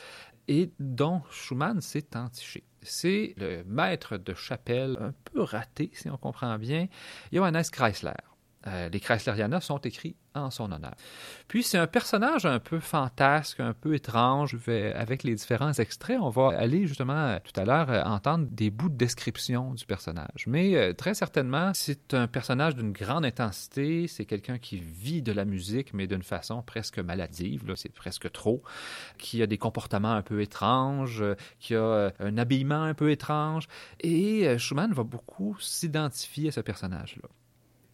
et 0.48 0.72
dont 0.78 1.22
Schumann 1.30 1.80
s'est 1.80 2.16
entiché. 2.16 2.64
C'est 2.82 3.34
le 3.36 3.64
maître 3.64 4.18
de 4.18 4.34
chapelle, 4.34 4.96
un 5.00 5.14
peu 5.24 5.42
raté, 5.42 5.90
si 5.94 6.10
on 6.10 6.18
comprend 6.18 6.58
bien, 6.58 6.86
Johannes 7.32 7.64
Chrysler. 7.72 8.12
Euh, 8.66 8.88
les 8.88 9.00
Chrysleriana 9.00 9.60
sont 9.60 9.78
écrits 9.78 10.16
en 10.34 10.50
son 10.50 10.72
honneur. 10.72 10.94
Puis 11.48 11.62
c'est 11.62 11.78
un 11.78 11.86
personnage 11.86 12.46
un 12.46 12.58
peu 12.58 12.80
fantasque, 12.80 13.60
un 13.60 13.74
peu 13.74 13.94
étrange. 13.94 14.56
Avec 14.94 15.22
les 15.22 15.34
différents 15.34 15.72
extraits, 15.72 16.18
on 16.20 16.30
va 16.30 16.48
aller 16.56 16.86
justement 16.86 17.12
euh, 17.12 17.38
tout 17.44 17.58
à 17.60 17.64
l'heure 17.64 17.90
euh, 17.90 18.02
entendre 18.02 18.46
des 18.50 18.70
bouts 18.70 18.88
de 18.88 18.96
description 18.96 19.74
du 19.74 19.84
personnage. 19.84 20.46
Mais 20.46 20.94
très 20.94 21.14
certainement, 21.14 21.72
c'est 21.74 22.14
un 22.14 22.26
personnage 22.26 22.74
d'une 22.74 22.92
grande 22.92 23.24
intensité. 23.24 24.08
C'est 24.08 24.24
quelqu'un 24.24 24.58
qui 24.58 24.78
vit 24.78 25.22
de 25.22 25.32
la 25.32 25.44
musique, 25.44 25.92
mais 25.92 26.06
d'une 26.06 26.22
façon 26.22 26.62
presque 26.62 26.98
maladive. 26.98 27.72
C'est 27.76 27.92
presque 27.92 28.32
trop. 28.32 28.62
Qui 29.18 29.42
a 29.42 29.46
des 29.46 29.58
comportements 29.58 30.12
un 30.12 30.22
peu 30.22 30.40
étranges, 30.40 31.22
qui 31.60 31.74
a 31.74 32.12
un 32.18 32.38
habillement 32.38 32.82
un 32.82 32.94
peu 32.94 33.10
étrange. 33.10 33.68
Et 34.00 34.58
Schumann 34.58 34.92
va 34.92 35.04
beaucoup 35.04 35.56
s'identifier 35.60 36.48
à 36.48 36.52
ce 36.52 36.60
personnage-là. 36.60 37.28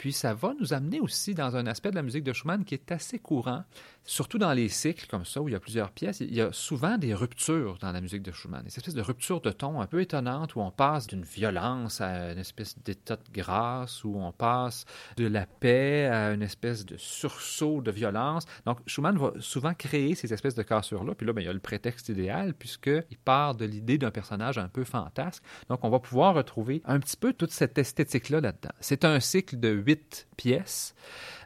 Puis 0.00 0.14
ça 0.14 0.32
va 0.32 0.54
nous 0.58 0.72
amener 0.72 0.98
aussi 0.98 1.34
dans 1.34 1.56
un 1.56 1.66
aspect 1.66 1.90
de 1.90 1.94
la 1.94 2.02
musique 2.02 2.24
de 2.24 2.32
Schumann 2.32 2.64
qui 2.64 2.72
est 2.72 2.90
assez 2.90 3.18
courant, 3.18 3.64
surtout 4.04 4.38
dans 4.38 4.52
les 4.52 4.68
cycles 4.68 5.06
comme 5.08 5.24
ça, 5.24 5.40
où 5.40 5.48
il 5.48 5.52
y 5.52 5.54
a 5.54 5.60
plusieurs 5.60 5.90
pièces. 5.90 6.20
Il 6.20 6.34
y 6.34 6.40
a 6.40 6.52
souvent 6.52 6.98
des 6.98 7.14
ruptures 7.14 7.78
dans 7.80 7.92
la 7.92 8.00
musique 8.00 8.22
de 8.22 8.32
Schumann, 8.32 8.62
des 8.62 8.76
espèces 8.76 8.94
de 8.94 9.02
ruptures 9.02 9.40
de 9.40 9.50
ton 9.50 9.80
un 9.80 9.86
peu 9.86 10.00
étonnantes 10.00 10.54
où 10.56 10.60
on 10.60 10.70
passe 10.70 11.06
d'une 11.06 11.22
violence 11.22 12.00
à 12.00 12.32
une 12.32 12.38
espèce 12.38 12.78
d'état 12.82 13.16
de 13.16 13.22
grâce, 13.32 14.04
où 14.04 14.16
on 14.16 14.32
passe 14.32 14.84
de 15.16 15.26
la 15.26 15.46
paix 15.46 16.06
à 16.06 16.32
une 16.32 16.42
espèce 16.42 16.84
de 16.84 16.96
sursaut 16.96 17.82
de 17.82 17.90
violence. 17.90 18.44
Donc 18.66 18.78
Schumann 18.86 19.16
va 19.16 19.32
souvent 19.40 19.74
créer 19.74 20.14
ces 20.14 20.32
espèces 20.32 20.54
de 20.54 20.62
cassures-là. 20.62 21.14
Puis 21.14 21.26
là, 21.26 21.32
ben, 21.32 21.42
il 21.42 21.46
y 21.46 21.48
a 21.48 21.52
le 21.52 21.60
prétexte 21.60 22.08
idéal, 22.08 22.54
puisqu'il 22.54 23.18
part 23.18 23.54
de 23.54 23.64
l'idée 23.64 23.98
d'un 23.98 24.10
personnage 24.10 24.58
un 24.58 24.68
peu 24.68 24.84
fantasque. 24.84 25.42
Donc 25.68 25.84
on 25.84 25.90
va 25.90 25.98
pouvoir 25.98 26.34
retrouver 26.34 26.82
un 26.84 26.98
petit 27.00 27.16
peu 27.16 27.32
toute 27.32 27.52
cette 27.52 27.78
esthétique-là 27.78 28.40
là-dedans. 28.40 28.70
C'est 28.80 29.04
un 29.04 29.20
cycle 29.20 29.58
de 29.58 29.68
huit 29.68 30.26
pièces. 30.36 30.94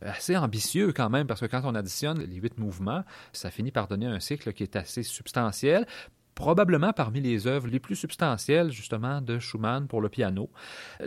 Assez 0.03 0.37
ambitieux 0.37 0.93
quand 0.93 1.11
même, 1.11 1.27
parce 1.27 1.41
que 1.41 1.47
quand 1.47 1.63
on 1.65 1.75
additionne 1.75 2.21
les 2.21 2.41
huit 2.45 2.59
mouvements, 2.59 3.03
ça 3.33 3.51
finit 3.51 3.73
par 3.73 3.89
donner 3.89 4.07
un 4.07 4.21
cycle 4.21 4.53
qui 4.53 4.63
est 4.63 4.77
assez 4.77 5.03
substantiel 5.03 5.87
probablement 6.35 6.93
parmi 6.93 7.21
les 7.21 7.47
œuvres 7.47 7.69
les 7.69 7.79
plus 7.79 7.97
substantielles 7.97 8.71
justement 8.71 9.21
de 9.21 9.39
Schumann 9.39 9.87
pour 9.87 10.01
le 10.01 10.09
piano. 10.09 10.51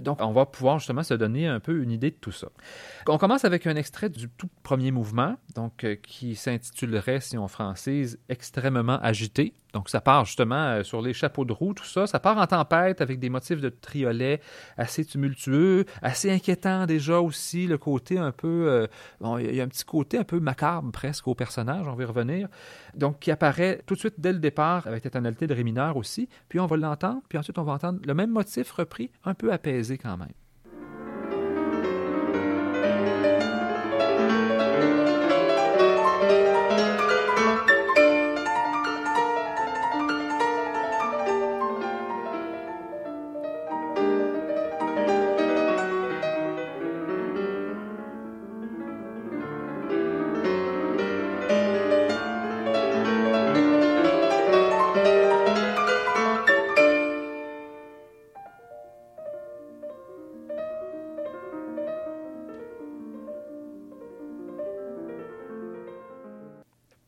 Donc 0.02 0.20
on 0.22 0.32
va 0.32 0.46
pouvoir 0.46 0.80
justement 0.80 1.04
se 1.04 1.14
donner 1.14 1.48
un 1.48 1.60
peu 1.60 1.82
une 1.82 1.92
idée 1.92 2.12
de 2.12 2.16
tout 2.16 2.32
ça. 2.32 2.48
On 3.08 3.18
commence 3.18 3.46
avec 3.46 3.68
un 3.68 3.76
extrait 3.76 4.10
du 4.10 4.30
tout 4.30 4.50
premier 4.64 4.92
mouvement, 4.92 5.36
donc 5.56 5.84
euh, 5.84 5.96
qui 5.96 6.36
s'intitulerait, 6.36 7.20
si 7.20 7.38
on 7.38 7.48
francise, 7.48 8.20
extrêmement 8.30 9.00
agité. 9.02 9.54
Donc, 9.78 9.90
ça 9.90 10.02
part 10.02 10.26
justement 10.26 10.56
euh, 10.56 10.84
sur 10.84 11.04
les 11.04 11.14
chapeaux 11.14 11.46
de 11.46 11.54
roue, 11.54 11.76
tout 11.76 11.86
ça. 11.86 12.08
Ça 12.08 12.20
part 12.20 12.40
en 12.40 12.48
tempête 12.48 13.00
avec 13.00 13.20
des 13.20 13.30
motifs 13.30 13.62
de 13.62 13.70
triolet 13.70 14.42
assez 14.76 15.06
tumultueux, 15.06 15.86
assez 16.02 16.32
inquiétant 16.32 16.88
déjà 16.88 17.22
aussi. 17.22 17.68
Le 17.68 17.78
côté 17.78 18.18
un 18.18 18.32
peu. 18.32 18.66
Euh, 18.68 18.88
bon, 19.22 19.38
il 19.38 19.54
y 19.54 19.62
a 19.62 19.64
un 19.64 19.68
petit 19.68 19.86
côté 19.86 20.18
un 20.18 20.24
peu 20.24 20.40
macabre 20.40 20.92
presque 20.92 21.28
au 21.28 21.36
personnage, 21.36 21.88
on 21.88 21.94
va 21.94 22.02
y 22.02 22.06
revenir. 22.08 22.48
Donc, 22.96 23.20
qui 23.20 23.30
apparaît 23.30 23.84
tout 23.86 23.94
de 23.94 24.00
suite 24.00 24.16
dès 24.18 24.34
le 24.34 24.40
départ 24.40 24.88
avec 24.88 25.04
la 25.04 25.12
tonalité 25.12 25.46
de 25.46 25.54
Ré 25.54 25.64
mineur 25.64 25.96
aussi. 25.96 26.28
Puis 26.50 26.60
on 26.60 26.66
va 26.66 26.76
l'entendre, 26.76 27.22
puis 27.30 27.38
ensuite 27.38 27.60
on 27.60 27.64
va 27.64 27.74
entendre 27.74 28.00
le 28.04 28.14
même 28.16 28.32
motif 28.32 28.72
repris, 28.72 29.12
un 29.26 29.36
peu 29.36 29.54
apaisé 29.54 30.00
quand 30.00 30.18
même. 30.18 30.34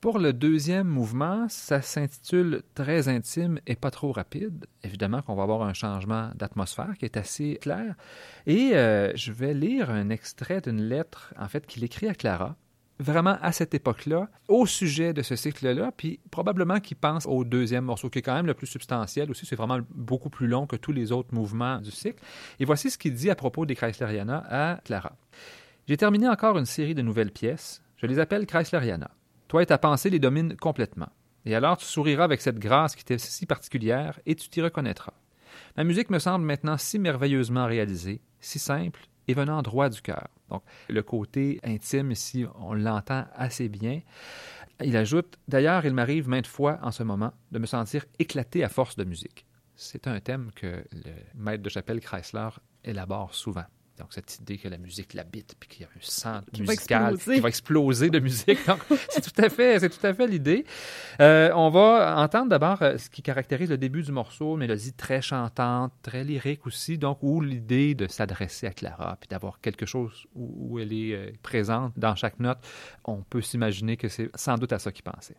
Pour 0.10 0.18
le 0.18 0.34
deuxième 0.34 0.88
mouvement, 0.88 1.46
ça 1.50 1.84
s'intitule 1.84 2.64
Très 2.74 3.10
intime 3.10 3.60
et 3.68 3.76
pas 3.76 3.92
trop 3.92 4.12
rapide. 4.12 4.66
Évidemment 4.84 5.22
qu'on 5.22 5.36
va 5.36 5.44
avoir 5.44 5.62
un 5.62 5.76
changement 5.76 6.32
d'atmosphère 6.34 6.96
qui 6.98 7.06
est 7.06 7.16
assez 7.16 7.60
clair. 7.62 7.94
Et 8.48 8.72
euh, 8.74 9.16
je 9.16 9.32
vais 9.32 9.54
lire 9.54 9.92
un 9.92 10.10
extrait 10.10 10.62
d'une 10.62 10.82
lettre, 10.82 11.32
en 11.38 11.48
fait, 11.48 11.68
qu'il 11.68 11.84
écrit 11.84 12.08
à 12.08 12.16
Clara, 12.16 12.56
vraiment 12.98 13.38
à 13.44 13.52
cette 13.52 13.76
époque-là, 13.76 14.30
au 14.48 14.66
sujet 14.66 15.14
de 15.14 15.22
ce 15.22 15.36
cycle-là, 15.36 15.92
puis 15.96 16.20
probablement 16.32 16.80
qu'il 16.80 16.98
pense 16.98 17.28
au 17.28 17.44
deuxième 17.44 17.86
morceau, 17.86 18.10
qui 18.10 18.18
est 18.18 18.24
quand 18.24 18.34
même 18.34 18.48
le 18.48 18.56
plus 18.56 18.66
substantiel 18.66 19.30
aussi. 19.30 19.46
C'est 19.46 19.56
vraiment 19.56 19.78
beaucoup 19.92 20.32
plus 20.32 20.48
long 20.48 20.66
que 20.66 20.76
tous 20.76 20.92
les 20.92 21.12
autres 21.12 21.36
mouvements 21.36 21.82
du 21.82 21.92
cycle. 21.92 22.24
Et 22.60 22.66
voici 22.66 22.90
ce 22.90 22.98
qu'il 22.98 23.14
dit 23.14 23.30
à 23.30 23.36
propos 23.36 23.68
des 23.68 23.76
Chreisleriana 23.76 24.44
à 24.50 24.82
Clara. 24.84 25.16
J'ai 25.88 25.98
terminé 25.98 26.28
encore 26.28 26.58
une 26.58 26.66
série 26.66 26.96
de 26.96 27.04
nouvelles 27.04 27.32
pièces. 27.32 27.84
Je 27.98 28.08
les 28.08 28.18
appelle 28.18 28.48
Chreisleriana. 28.48 29.12
Toi 29.50 29.64
et 29.64 29.66
ta 29.66 29.80
pensée 29.80 30.12
les 30.12 30.20
dominent 30.20 30.56
complètement. 30.56 31.10
Et 31.44 31.56
alors 31.56 31.76
tu 31.76 31.86
souriras 31.86 32.24
avec 32.24 32.40
cette 32.40 32.60
grâce 32.60 32.96
qui 32.96 33.04
t'est 33.04 33.18
si 33.18 33.48
particulière 33.48 34.20
et 34.28 34.36
tu 34.36 34.48
t'y 34.48 34.62
reconnaîtras. 34.62 35.16
Ma 35.76 35.84
musique 35.84 36.12
me 36.12 36.20
semble 36.20 36.46
maintenant 36.46 36.78
si 36.78 37.00
merveilleusement 37.00 37.66
réalisée, 37.66 38.22
si 38.40 38.60
simple 38.60 39.02
et 39.28 39.34
venant 39.34 39.64
droit 39.64 39.90
du 39.90 40.02
cœur. 40.04 40.28
Donc 40.50 40.62
le 40.88 41.02
côté 41.02 41.60
intime 41.64 42.12
ici, 42.12 42.46
on 42.60 42.76
l'entend 42.76 43.26
assez 43.34 43.70
bien. 43.70 44.02
Il 44.84 44.96
ajoute 44.96 45.40
D'ailleurs, 45.48 45.84
il 45.84 45.96
m'arrive 45.96 46.30
maintes 46.30 46.46
fois 46.46 46.78
en 46.84 46.92
ce 46.92 47.02
moment 47.02 47.34
de 47.52 47.58
me 47.58 47.66
sentir 47.66 48.06
éclaté 48.20 48.64
à 48.64 48.70
force 48.70 48.98
de 48.98 49.04
musique. 49.04 49.48
C'est 49.76 50.06
un 50.06 50.20
thème 50.20 50.52
que 50.56 50.84
le 50.92 51.12
maître 51.34 51.64
de 51.64 51.70
chapelle 51.70 52.02
Chrysler 52.02 52.50
élabore 52.84 53.34
souvent. 53.34 53.66
Donc, 54.00 54.14
cette 54.14 54.40
idée 54.40 54.58
que 54.58 54.70
la 54.70 54.78
musique 54.78 55.14
l'habite, 55.14 55.56
puis 55.60 55.68
qu'il 55.68 55.82
y 55.82 55.84
a 55.84 55.88
un 55.88 56.00
sang 56.00 56.42
musical 56.58 57.18
qui 57.18 57.40
va 57.40 57.50
exploser 57.50 58.10
de 58.10 58.20
musique. 58.20 58.60
c'est 59.10 59.22
tout 59.22 59.42
à 59.42 59.50
fait, 59.50 59.80
c'est 59.80 59.90
tout 59.90 60.06
à 60.08 60.14
fait 60.14 60.26
l'idée. 60.26 60.66
Euh, 61.20 61.52
on 61.54 61.70
va 61.70 62.16
entendre 62.18 62.50
d'abord 62.50 62.82
euh, 62.82 62.98
ce 62.98 63.10
qui 63.10 63.22
caractérise 63.22 63.70
le 63.70 63.78
début 63.78 64.02
du 64.02 64.14
morceau, 64.14 64.56
mélodie 64.56 64.94
très 64.94 65.22
chantante, 65.22 65.92
très 66.02 66.24
lyrique 66.24 66.66
aussi, 66.66 66.98
donc 66.98 67.20
où 67.22 67.42
l'idée 67.42 67.94
de 67.94 68.08
s'adresser 68.08 68.68
à 68.68 68.72
Clara, 68.72 69.18
puis 69.20 69.28
d'avoir 69.28 69.60
quelque 69.60 69.86
chose 69.86 70.26
où, 70.34 70.72
où 70.72 70.80
elle 70.80 70.94
est 70.94 71.14
euh, 71.14 71.32
présente 71.44 71.94
dans 71.98 72.16
chaque 72.16 72.40
note, 72.40 72.60
on 73.04 73.22
peut 73.22 73.42
s'imaginer 73.42 73.98
que 73.98 74.08
c'est 74.08 74.30
sans 74.36 74.56
doute 74.58 74.72
à 74.72 74.80
ça 74.80 74.92
qu'il 74.92 75.04
pensait. 75.04 75.36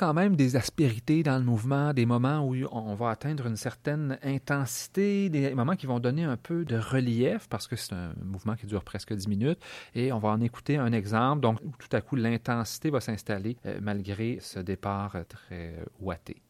Quand 0.00 0.14
même 0.14 0.34
des 0.34 0.56
aspérités 0.56 1.22
dans 1.22 1.36
le 1.36 1.44
mouvement, 1.44 1.92
des 1.92 2.06
moments 2.06 2.40
où 2.40 2.56
on 2.72 2.94
va 2.94 3.10
atteindre 3.10 3.46
une 3.46 3.56
certaine 3.56 4.18
intensité, 4.22 5.28
des 5.28 5.54
moments 5.54 5.76
qui 5.76 5.84
vont 5.84 6.00
donner 6.00 6.24
un 6.24 6.38
peu 6.38 6.64
de 6.64 6.78
relief 6.78 7.46
parce 7.50 7.68
que 7.68 7.76
c'est 7.76 7.92
un 7.92 8.14
mouvement 8.24 8.54
qui 8.54 8.64
dure 8.64 8.82
presque 8.82 9.12
10 9.12 9.28
minutes 9.28 9.60
et 9.94 10.10
on 10.10 10.18
va 10.18 10.30
en 10.30 10.40
écouter 10.40 10.78
un 10.78 10.92
exemple. 10.92 11.42
Donc, 11.42 11.60
tout 11.78 11.94
à 11.94 12.00
coup, 12.00 12.16
l'intensité 12.16 12.88
va 12.88 13.00
s'installer 13.00 13.58
euh, 13.66 13.78
malgré 13.82 14.38
ce 14.40 14.58
départ 14.58 15.16
euh, 15.16 15.24
très 15.24 15.74
euh, 15.76 15.84
ouaté. 16.00 16.40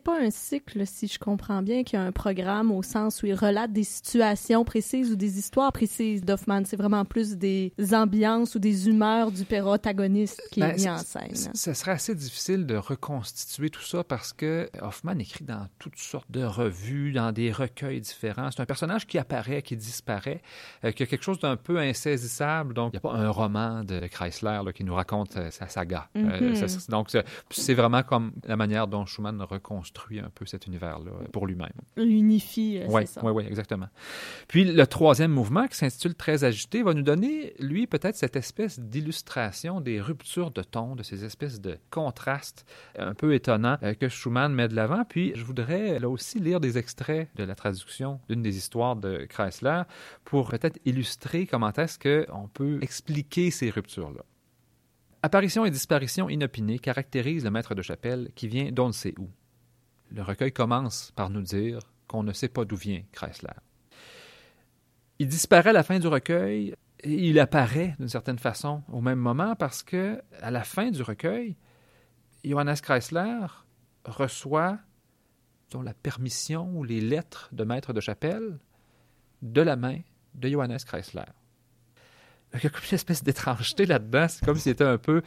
Pas 0.00 0.20
un 0.20 0.30
cycle, 0.30 0.86
si 0.86 1.06
je 1.06 1.18
comprends 1.18 1.62
bien, 1.62 1.84
qui 1.84 1.96
a 1.96 2.02
un 2.02 2.12
programme 2.12 2.70
au 2.70 2.82
sens 2.82 3.22
où 3.22 3.26
il 3.26 3.34
relate 3.34 3.72
des 3.72 3.84
situations 3.84 4.64
précises 4.64 5.12
ou 5.12 5.16
des 5.16 5.38
histoires 5.38 5.72
précises 5.72 6.24
d'Hoffman. 6.24 6.62
C'est 6.64 6.76
vraiment 6.76 7.04
plus 7.04 7.36
des 7.36 7.72
ambiances 7.92 8.54
ou 8.54 8.58
des 8.58 8.88
humeurs 8.88 9.30
du 9.30 9.44
protagoniste 9.44 10.42
qui 10.50 10.60
est 10.60 10.68
ben, 10.68 10.76
mis 10.76 10.88
en 10.88 10.98
scène. 10.98 11.34
Ce 11.54 11.72
serait 11.74 11.92
assez 11.92 12.14
difficile 12.14 12.66
de 12.66 12.76
reconstituer 12.76 13.70
tout 13.70 13.82
ça 13.82 14.04
parce 14.04 14.32
que 14.32 14.68
Hoffman 14.80 15.18
écrit 15.18 15.44
dans 15.44 15.66
toutes 15.78 15.98
sortes 15.98 16.30
de 16.30 16.42
revues, 16.42 17.12
dans 17.12 17.32
des 17.32 17.52
recueils 17.52 18.00
différents. 18.00 18.50
C'est 18.50 18.60
un 18.60 18.66
personnage 18.66 19.06
qui 19.06 19.18
apparaît, 19.18 19.62
qui 19.62 19.76
disparaît, 19.76 20.42
euh, 20.84 20.92
qui 20.92 21.02
a 21.02 21.06
quelque 21.06 21.24
chose 21.24 21.38
d'un 21.38 21.56
peu 21.56 21.78
insaisissable. 21.78 22.74
Donc, 22.74 22.92
il 22.92 22.96
n'y 22.96 22.98
a 22.98 23.00
pas 23.00 23.14
un 23.14 23.30
roman 23.30 23.84
de 23.84 24.06
Chrysler 24.06 24.60
qui 24.74 24.84
nous 24.84 24.94
raconte 24.94 25.36
euh, 25.36 25.50
sa 25.50 25.68
saga. 25.68 26.08
Euh, 26.16 26.52
mm-hmm. 26.52 26.90
donc, 26.90 27.08
c'est 27.50 27.74
vraiment 27.74 28.02
comme 28.02 28.32
la 28.44 28.56
manière 28.56 28.86
dont 28.86 29.06
Schumann 29.06 29.40
reconstruit 29.42 29.89
un 30.22 30.30
peu 30.34 30.46
cet 30.46 30.66
univers-là 30.66 31.12
pour 31.32 31.46
lui-même. 31.46 31.68
L'unifie, 31.96 32.80
oui, 32.88 33.02
c'est 33.06 33.14
ça. 33.14 33.24
Oui, 33.24 33.32
oui, 33.32 33.44
exactement. 33.46 33.88
Puis 34.48 34.64
le 34.64 34.86
troisième 34.86 35.30
mouvement, 35.30 35.66
qui 35.66 35.76
s'intitule 35.76 36.14
Très 36.14 36.44
agité, 36.44 36.82
va 36.82 36.94
nous 36.94 37.02
donner, 37.02 37.54
lui, 37.58 37.86
peut-être 37.86 38.16
cette 38.16 38.36
espèce 38.36 38.78
d'illustration 38.78 39.80
des 39.80 40.00
ruptures 40.00 40.50
de 40.50 40.62
ton, 40.62 40.94
de 40.96 41.02
ces 41.02 41.24
espèces 41.24 41.60
de 41.60 41.78
contrastes 41.90 42.66
un 42.98 43.14
peu 43.14 43.34
étonnants 43.34 43.78
euh, 43.82 43.94
que 43.94 44.08
Schumann 44.08 44.52
met 44.52 44.68
de 44.68 44.74
l'avant. 44.74 45.04
Puis 45.04 45.32
je 45.34 45.44
voudrais 45.44 45.98
là 45.98 46.08
aussi 46.08 46.40
lire 46.40 46.60
des 46.60 46.78
extraits 46.78 47.28
de 47.36 47.44
la 47.44 47.54
traduction 47.54 48.20
d'une 48.28 48.42
des 48.42 48.56
histoires 48.56 48.96
de 48.96 49.26
Chrysler 49.28 49.82
pour 50.24 50.48
peut-être 50.50 50.78
illustrer 50.84 51.46
comment 51.46 51.72
est-ce 51.72 51.98
qu'on 51.98 52.48
peut 52.48 52.78
expliquer 52.82 53.50
ces 53.50 53.70
ruptures-là. 53.70 54.22
Apparition 55.22 55.66
et 55.66 55.70
disparition 55.70 56.30
inopinée 56.30 56.78
caractérisent 56.78 57.44
le 57.44 57.50
maître 57.50 57.74
de 57.74 57.82
chapelle 57.82 58.30
qui 58.34 58.48
vient 58.48 58.72
d'on 58.72 58.88
ne 58.88 58.92
sait 58.92 59.14
où. 59.18 59.28
Le 60.10 60.22
recueil 60.22 60.52
commence 60.52 61.12
par 61.12 61.30
nous 61.30 61.42
dire 61.42 61.80
qu'on 62.08 62.22
ne 62.22 62.32
sait 62.32 62.48
pas 62.48 62.64
d'où 62.64 62.76
vient 62.76 63.02
Chrysler. 63.12 63.54
Il 65.18 65.28
disparaît 65.28 65.70
à 65.70 65.74
la 65.74 65.82
fin 65.82 65.98
du 65.98 66.06
recueil 66.08 66.74
et 67.02 67.28
il 67.28 67.38
apparaît 67.38 67.94
d'une 67.98 68.08
certaine 68.08 68.38
façon 68.38 68.82
au 68.92 69.00
même 69.00 69.18
moment 69.18 69.54
parce 69.54 69.82
que 69.82 70.20
à 70.40 70.50
la 70.50 70.64
fin 70.64 70.90
du 70.90 71.02
recueil, 71.02 71.56
Johannes 72.44 72.76
Chrysler 72.82 73.46
reçoit 74.04 74.78
la 75.78 75.94
permission 75.94 76.68
ou 76.74 76.82
les 76.82 77.00
lettres 77.00 77.48
de 77.52 77.64
maître 77.64 77.92
de 77.92 78.00
chapelle 78.00 78.58
de 79.42 79.60
la 79.60 79.76
main 79.76 79.98
de 80.34 80.48
Johannes 80.48 80.78
Chrysler. 80.84 81.22
Il 82.54 82.64
y 82.64 82.66
a 82.66 82.70
une 82.70 82.94
espèce 82.94 83.22
d'étrangeté 83.22 83.86
là-dedans. 83.86 84.26
C'est 84.28 84.44
comme 84.44 84.56
s'il 84.56 84.72
était 84.72 84.84
un 84.84 84.98
peu 84.98 85.22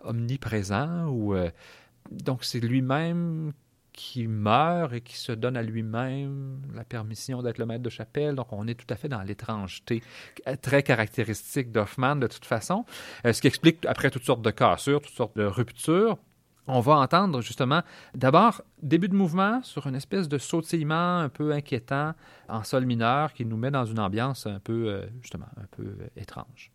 omniprésent 0.00 1.06
ou. 1.06 1.34
Euh, 1.34 1.50
donc, 2.10 2.44
c'est 2.44 2.60
lui-même 2.60 3.52
qui 3.94 4.26
meurt 4.26 4.92
et 4.92 5.00
qui 5.00 5.16
se 5.16 5.32
donne 5.32 5.56
à 5.56 5.62
lui-même 5.62 6.60
la 6.74 6.84
permission 6.84 7.42
d'être 7.42 7.58
le 7.58 7.64
maître 7.64 7.82
de 7.82 7.90
chapelle. 7.90 8.34
Donc, 8.34 8.52
on 8.52 8.66
est 8.66 8.74
tout 8.74 8.92
à 8.92 8.96
fait 8.96 9.08
dans 9.08 9.22
l'étrangeté 9.22 10.02
très 10.60 10.82
caractéristique 10.82 11.72
d'Hoffmann 11.72 12.20
de 12.20 12.26
toute 12.26 12.44
façon, 12.44 12.84
euh, 13.24 13.32
ce 13.32 13.40
qui 13.40 13.46
explique 13.46 13.86
après 13.86 14.10
toutes 14.10 14.24
sortes 14.24 14.42
de 14.42 14.50
cassures, 14.50 15.00
toutes 15.00 15.14
sortes 15.14 15.36
de 15.36 15.44
ruptures. 15.44 16.18
On 16.66 16.80
va 16.80 16.94
entendre 16.96 17.40
justement 17.42 17.82
d'abord 18.14 18.62
début 18.82 19.08
de 19.08 19.14
mouvement 19.14 19.62
sur 19.62 19.86
une 19.86 19.94
espèce 19.94 20.28
de 20.28 20.38
sautillement 20.38 21.18
un 21.18 21.28
peu 21.28 21.52
inquiétant 21.52 22.14
en 22.48 22.64
sol 22.64 22.86
mineur 22.86 23.32
qui 23.32 23.44
nous 23.44 23.56
met 23.56 23.70
dans 23.70 23.84
une 23.84 24.00
ambiance 24.00 24.46
un 24.46 24.60
peu 24.60 24.88
euh, 24.88 25.06
justement 25.20 25.48
un 25.58 25.66
peu 25.70 25.84
euh, 25.84 26.08
étrange. 26.16 26.72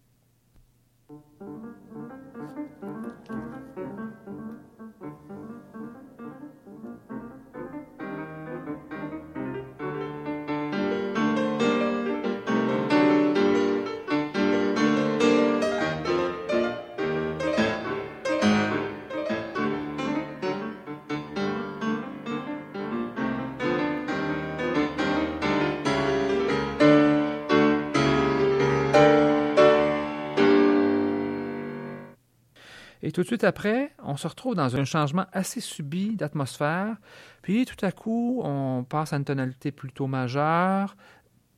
Et 33.10 33.12
tout 33.12 33.22
de 33.22 33.26
suite 33.26 33.44
après, 33.44 33.92
on 34.04 34.18
se 34.18 34.28
retrouve 34.28 34.54
dans 34.54 34.76
un 34.76 34.86
changement 34.86 35.26
assez 35.32 35.62
subi 35.62 36.16
d'atmosphère. 36.16 36.96
Puis 37.42 37.66
tout 37.66 37.84
à 37.84 37.92
coup, 37.92 38.40
on 38.44 38.86
passe 38.88 39.14
à 39.14 39.16
une 39.16 39.26
tonalité 39.26 39.72
plutôt 39.72 40.06
majeure. 40.06 40.96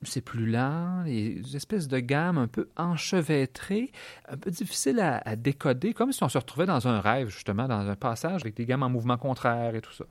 C'est 0.03 0.21
plus 0.21 0.49
lent, 0.49 1.03
des 1.03 1.41
espèces 1.53 1.89
de 1.89 1.99
gammes 1.99 2.37
un 2.37 2.47
peu 2.47 2.69
enchevêtrées, 2.77 3.91
un 4.29 4.37
peu 4.37 4.49
difficiles 4.49 5.01
à, 5.01 5.17
à 5.25 5.35
décoder, 5.35 5.93
comme 5.93 6.13
si 6.13 6.23
on 6.23 6.29
se 6.29 6.37
retrouvait 6.37 6.67
dans 6.67 6.87
un 6.87 7.01
rêve, 7.01 7.27
justement, 7.27 7.67
dans 7.67 7.85
un 7.85 7.97
passage 7.97 8.43
avec 8.43 8.55
des 8.55 8.65
gammes 8.65 8.83
en 8.83 8.89
mouvement 8.89 9.17
contraire 9.17 9.75
et 9.75 9.81
tout 9.81 9.91
ça. 9.91 10.05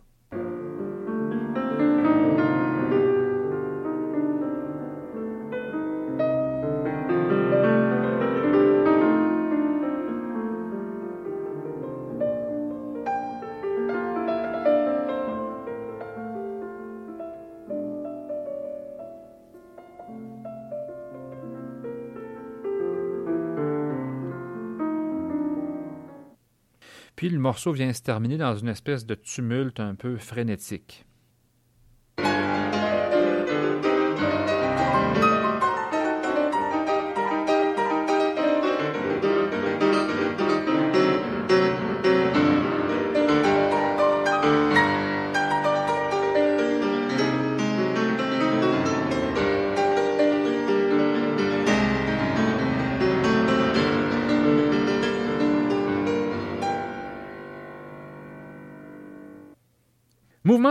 Morceau 27.50 27.72
vient 27.72 27.92
se 27.92 28.00
terminer 28.00 28.36
dans 28.36 28.56
une 28.56 28.68
espèce 28.68 29.04
de 29.04 29.16
tumulte 29.16 29.80
un 29.80 29.96
peu 29.96 30.18
frénétique. 30.18 31.04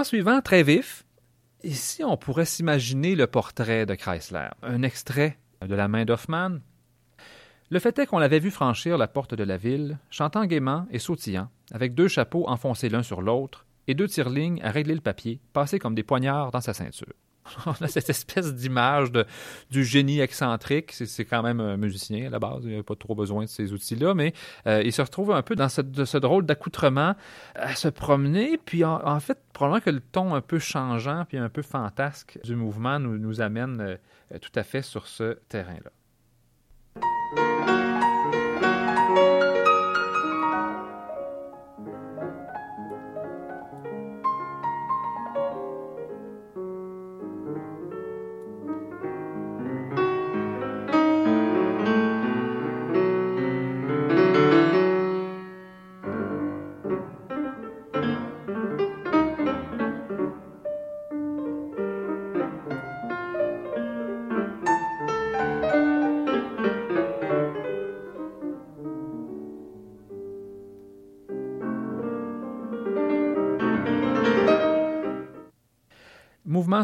Suivant, 0.10 0.41
très 0.41 0.63
vif. 0.63 1.06
Ici, 1.63 2.04
on 2.04 2.17
pourrait 2.17 2.45
s'imaginer 2.45 3.13
le 3.13 3.28
portrait 3.28 3.86
de 3.86 3.93
Chrysler, 3.93 4.48
un 4.63 4.82
extrait 4.82 5.38
de 5.62 5.76
la 5.76 5.88
main 5.88 6.04
d'Hoffmann. 6.04 6.62
Le 7.69 7.78
fait 7.78 8.00
est 8.00 8.08
qu'on 8.08 8.17
l'avait 8.17 8.39
vu 8.39 8.50
franchir 8.50 8.98
la 8.98 9.08
porte 9.08 9.36
de 9.36 9.43
la 9.43 9.58
ville, 9.58 10.00
chantant 10.10 10.48
gaiement 10.48 10.88
et 10.89 10.98
sautillant, 10.98 11.50
avec 11.72 11.93
deux 11.93 12.08
chapeaux 12.08 12.50
enfoncés 12.50 12.89
l'un 12.89 13.04
sur 13.04 13.22
l'autre 13.22 13.67
et 13.86 13.93
deux 13.93 14.08
tire-lignes 14.08 14.60
à 14.63 14.72
régler 14.72 14.95
le 14.95 15.02
papier, 15.02 15.39
passés 15.54 15.78
comme 15.78 15.93
des 15.93 16.02
poignards 16.02 16.50
dans 16.50 16.62
sa 16.62 16.74
ceinture. 16.74 17.13
on 17.66 17.72
a 17.84 17.88
cette 17.88 18.10
espèce 18.10 18.54
d'image 18.54 19.12
du 19.70 19.84
génie 19.84 20.20
excentrique. 20.20 20.92
C'est 20.92 21.26
quand 21.26 21.44
même 21.44 21.60
un 21.60 21.78
musicien 21.78 22.28
à 22.28 22.30
la 22.30 22.40
base, 22.40 22.64
il 22.64 22.78
n'a 22.78 22.84
pas 22.84 22.96
trop 22.96 23.16
besoin 23.16 23.44
de 23.44 23.50
ces 23.50 23.74
outils-là, 23.74 24.14
mais 24.14 24.34
euh, 24.68 24.82
il 24.84 24.94
se 24.94 25.02
retrouve 25.02 25.32
un 25.32 25.42
peu 25.42 25.56
dans 25.56 25.70
ce, 25.70 25.82
ce 26.06 26.18
drôle 26.18 26.46
d'accoutrement 26.46 27.16
à 27.56 27.76
se 27.76 27.88
promener. 27.88 28.58
Puis 28.58 28.84
en, 28.84 29.20
fait, 29.20 29.40
probablement 29.54 29.82
que 29.84 29.90
le 29.90 30.02
ton 30.02 30.36
un 30.36 30.42
peu 30.42 30.60
changeant 30.60 31.26
puis 31.28 31.38
un 31.38 31.50
peu 31.50 31.62
fantasque 31.62 32.40
du 32.44 32.56
mouvement 32.56 33.00
nous, 33.00 33.18
nous 33.18 33.42
amène 33.42 33.82
euh, 33.82 34.40
tout 34.40 34.52
à 34.56 34.64
fait 34.64 34.82
sur 34.82 35.08
ce 35.08 35.38
terrain-là. 35.50 35.92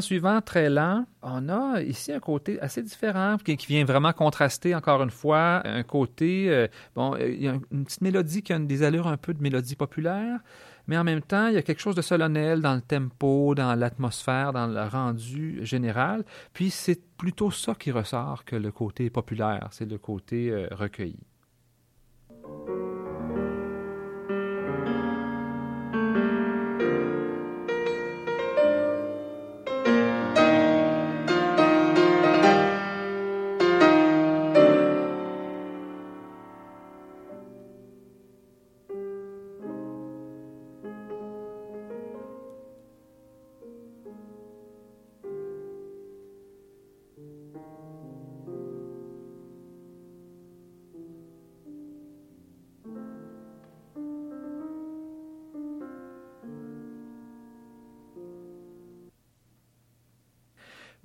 Suivant, 0.01 0.41
très 0.41 0.69
lent, 0.69 1.05
on 1.21 1.49
a 1.49 1.81
ici 1.81 2.11
un 2.11 2.19
côté 2.19 2.59
assez 2.61 2.81
différent 2.81 3.37
qui, 3.37 3.55
vient 3.67 3.85
vraiment 3.85 4.13
contraster, 4.13 4.75
encore 4.75 5.01
une 5.01 5.09
fois, 5.09 5.61
un 5.65 5.83
côté, 5.83 6.49
euh, 6.49 6.67
bon, 6.95 7.15
il 7.17 7.43
y 7.43 7.47
a 7.47 7.57
une 7.71 7.85
petite 7.85 8.01
mélodie 8.01 8.41
qui 8.41 8.53
a 8.53 8.59
des 8.59 8.83
allures 8.83 9.07
un 9.07 9.17
peu 9.17 9.33
de 9.33 9.41
mélodie 9.41 9.75
populaire, 9.75 10.39
mais 10.87 10.97
en 10.97 11.03
même 11.03 11.21
temps, 11.21 11.47
il 11.47 11.55
y 11.55 11.57
a 11.57 11.61
quelque 11.61 11.81
chose 11.81 11.95
de 11.95 12.01
solennel 12.01 12.61
dans 12.61 12.75
le 12.75 12.81
tempo, 12.81 13.55
dans 13.55 13.73
l'atmosphère, 13.75 14.53
dans 14.53 14.67
le 14.67 14.83
rendu 14.83 15.65
général. 15.65 16.23
Puis 16.53 16.69
c'est 16.69 17.01
plutôt 17.17 17.51
ça 17.51 17.73
qui 17.75 17.91
ressort 17.91 18.45
que 18.45 18.55
le 18.55 18.71
côté 18.71 19.09
populaire, 19.09 19.69
c'est 19.71 19.89
le 19.89 19.97
côté 19.97 20.51
euh, 20.51 20.67
recueilli. 20.71 21.19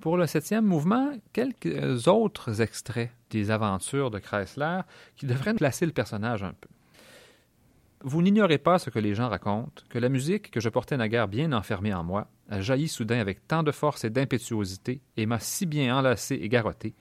Pour 0.01 0.17
le 0.17 0.25
septième 0.25 0.65
mouvement, 0.65 1.13
quelques 1.31 2.07
autres 2.07 2.59
extraits 2.59 3.11
des 3.29 3.51
aventures 3.51 4.09
de 4.09 4.17
Chrysler 4.17 4.81
qui 5.15 5.27
devraient 5.27 5.53
placer 5.53 5.85
le 5.85 5.91
personnage 5.91 6.41
un 6.41 6.53
peu. 6.59 6.69
Vous 8.03 8.23
n'ignorez 8.23 8.57
pas 8.57 8.79
ce 8.79 8.89
que 8.89 8.97
les 8.97 9.13
gens 9.13 9.29
racontent, 9.29 9.83
que 9.89 9.99
la 9.99 10.09
musique 10.09 10.49
que 10.49 10.59
je 10.59 10.69
portais 10.69 10.97
naguère 10.97 11.27
bien 11.27 11.53
enfermée 11.53 11.93
en 11.93 12.03
moi 12.03 12.27
a 12.49 12.61
jailli 12.61 12.87
soudain 12.87 13.19
avec 13.19 13.47
tant 13.47 13.61
de 13.61 13.71
force 13.71 14.03
et 14.03 14.09
d'impétuosité 14.09 15.01
et 15.17 15.27
m'a 15.27 15.39
si 15.39 15.67
bien 15.67 15.95
enlacé 15.95 16.33
et 16.33 16.49
garrotté 16.49 16.95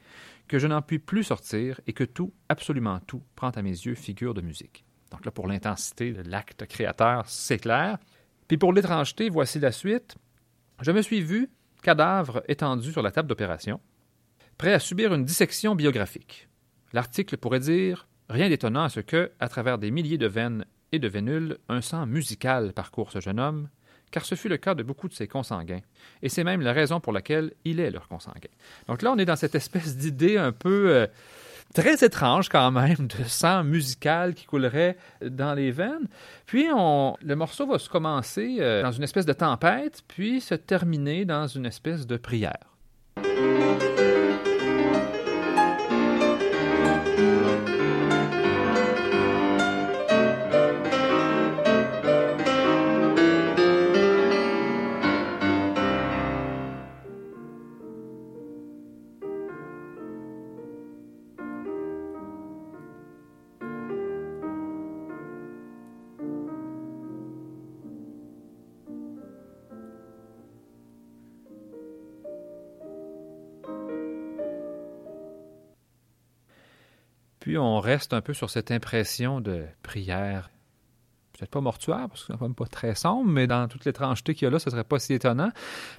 que 0.46 0.58
je 0.58 0.66
n'en 0.66 0.82
puis 0.82 0.98
plus 0.98 1.24
sortir 1.24 1.80
et 1.86 1.94
que 1.94 2.04
tout, 2.04 2.34
absolument 2.50 3.00
tout, 3.06 3.22
prend 3.34 3.50
à 3.50 3.62
mes 3.62 3.70
yeux 3.70 3.94
figure 3.94 4.34
de 4.34 4.42
musique. 4.42 4.84
Donc 5.10 5.24
là, 5.24 5.30
pour 5.30 5.46
l'intensité 5.46 6.12
de 6.12 6.28
l'acte 6.28 6.66
créateur, 6.66 7.24
c'est 7.28 7.60
clair. 7.60 7.98
Puis 8.46 8.58
pour 8.58 8.74
l'étrangeté, 8.74 9.30
voici 9.30 9.58
la 9.58 9.72
suite. 9.72 10.16
Je 10.82 10.90
me 10.90 11.02
suis 11.02 11.22
vu, 11.22 11.48
cadavre 11.80 12.42
étendu 12.48 12.92
sur 12.92 13.02
la 13.02 13.10
table 13.10 13.28
d'opération, 13.28 13.80
prêt 14.58 14.72
à 14.72 14.78
subir 14.78 15.14
une 15.14 15.24
dissection 15.24 15.74
biographique. 15.74 16.48
L'article 16.92 17.36
pourrait 17.36 17.60
dire 17.60 18.06
Rien 18.28 18.48
d'étonnant 18.48 18.84
à 18.84 18.88
ce 18.88 19.00
que, 19.00 19.32
à 19.40 19.48
travers 19.48 19.78
des 19.78 19.90
milliers 19.90 20.18
de 20.18 20.28
veines 20.28 20.64
et 20.92 21.00
de 21.00 21.08
vénules, 21.08 21.58
un 21.68 21.80
sang 21.80 22.06
musical 22.06 22.72
parcourt 22.72 23.10
ce 23.10 23.20
jeune 23.20 23.40
homme, 23.40 23.68
car 24.12 24.24
ce 24.24 24.36
fut 24.36 24.48
le 24.48 24.56
cas 24.56 24.74
de 24.76 24.84
beaucoup 24.84 25.08
de 25.08 25.14
ses 25.14 25.26
consanguins, 25.26 25.80
et 26.22 26.28
c'est 26.28 26.44
même 26.44 26.60
la 26.60 26.72
raison 26.72 27.00
pour 27.00 27.12
laquelle 27.12 27.52
il 27.64 27.80
est 27.80 27.90
leur 27.90 28.06
consanguin. 28.06 28.50
Donc 28.86 29.02
là, 29.02 29.10
on 29.12 29.18
est 29.18 29.24
dans 29.24 29.36
cette 29.36 29.56
espèce 29.56 29.96
d'idée 29.96 30.36
un 30.36 30.52
peu 30.52 30.90
euh, 30.90 31.06
très 31.74 32.04
étrange 32.04 32.48
quand 32.48 32.70
même 32.70 33.06
de 33.06 33.24
sang 33.24 33.64
musical 33.64 34.34
qui 34.34 34.46
coulerait 34.46 34.96
dans 35.22 35.54
les 35.54 35.70
veines. 35.70 36.08
Puis 36.46 36.68
on, 36.74 37.16
le 37.22 37.36
morceau 37.36 37.66
va 37.66 37.78
se 37.78 37.88
commencer 37.88 38.56
euh, 38.60 38.82
dans 38.82 38.92
une 38.92 39.02
espèce 39.02 39.26
de 39.26 39.32
tempête, 39.32 40.02
puis 40.08 40.40
se 40.40 40.54
terminer 40.54 41.24
dans 41.24 41.46
une 41.46 41.66
espèce 41.66 42.06
de 42.06 42.16
prière. 42.16 42.70
Puis 77.50 77.58
on 77.58 77.80
reste 77.80 78.12
un 78.12 78.20
peu 78.20 78.32
sur 78.32 78.48
cette 78.48 78.70
impression 78.70 79.40
de 79.40 79.64
prière. 79.82 80.50
Peut-être 81.32 81.50
pas 81.50 81.60
mortuaire, 81.60 82.06
parce 82.08 82.20
que 82.20 82.26
c'est 82.28 82.38
quand 82.38 82.44
même 82.44 82.54
pas 82.54 82.66
très 82.66 82.94
sombre, 82.94 83.28
mais 83.28 83.48
dans 83.48 83.66
toute 83.66 83.84
l'étrangeté 83.86 84.36
qu'il 84.36 84.44
y 84.44 84.46
a 84.46 84.52
là, 84.52 84.60
ce 84.60 84.70
serait 84.70 84.84
pas 84.84 85.00
si 85.00 85.14
étonnant. 85.14 85.50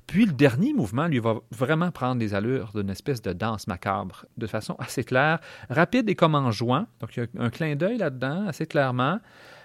Puis 0.07 0.25
le 0.25 0.31
dernier 0.31 0.71
mouvement, 0.71 1.07
lui, 1.07 1.19
va 1.19 1.41
vraiment 1.51 1.91
prendre 1.91 2.19
des 2.19 2.33
allures 2.33 2.71
d'une 2.73 2.89
espèce 2.89 3.21
de 3.21 3.33
danse 3.33 3.67
macabre, 3.67 4.25
de 4.37 4.47
façon 4.47 4.77
assez 4.79 5.03
claire, 5.03 5.41
rapide 5.69 6.07
et 6.09 6.15
comme 6.15 6.35
en 6.35 6.51
jouant. 6.51 6.85
Donc 7.01 7.17
il 7.17 7.19
y 7.19 7.23
a 7.23 7.43
un 7.43 7.49
clin 7.49 7.75
d'œil 7.75 7.97
là-dedans, 7.97 8.47
assez 8.47 8.65
clairement. 8.65 9.19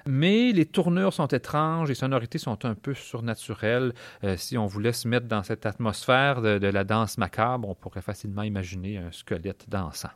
Mais 0.06 0.50
les 0.50 0.66
tournures 0.66 1.12
sont 1.12 1.28
étranges, 1.28 1.88
les 1.88 1.94
sonorités 1.94 2.38
sont 2.38 2.64
un 2.64 2.74
peu 2.74 2.94
surnaturelles. 2.94 3.94
Euh, 4.24 4.36
si 4.36 4.58
on 4.58 4.66
voulait 4.66 4.92
se 4.92 5.06
mettre 5.06 5.28
dans 5.28 5.44
cette 5.44 5.66
atmosphère 5.66 6.42
de 6.42 6.66
la 6.66 6.82
danse 6.82 7.16
macabre, 7.16 7.68
on 7.68 7.76
pourrait 7.76 8.02
facilement 8.02 8.42
imaginer 8.42 8.98
un 8.98 9.12
squelette 9.12 9.66
dansant. 9.68 10.10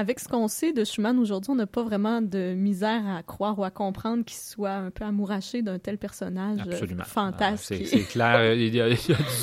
Avec 0.00 0.18
ce 0.18 0.28
qu'on 0.28 0.48
sait 0.48 0.72
de 0.72 0.82
Schumann 0.82 1.18
aujourd'hui, 1.18 1.50
on 1.50 1.54
n'a 1.54 1.66
pas 1.66 1.82
vraiment 1.82 2.22
de 2.22 2.54
misère 2.54 3.06
à 3.06 3.22
croire 3.22 3.58
ou 3.58 3.64
à 3.64 3.70
comprendre 3.70 4.24
qu'il 4.24 4.38
soit 4.38 4.70
un 4.70 4.90
peu 4.90 5.04
amouraché 5.04 5.60
d'un 5.60 5.78
tel 5.78 5.98
personnage 5.98 6.60
euh, 6.66 6.72
Absolument. 6.72 7.04
fantastique. 7.04 7.86
c'est 7.86 8.04
clair. 8.04 8.54
Il 8.54 8.80
a, 8.80 8.88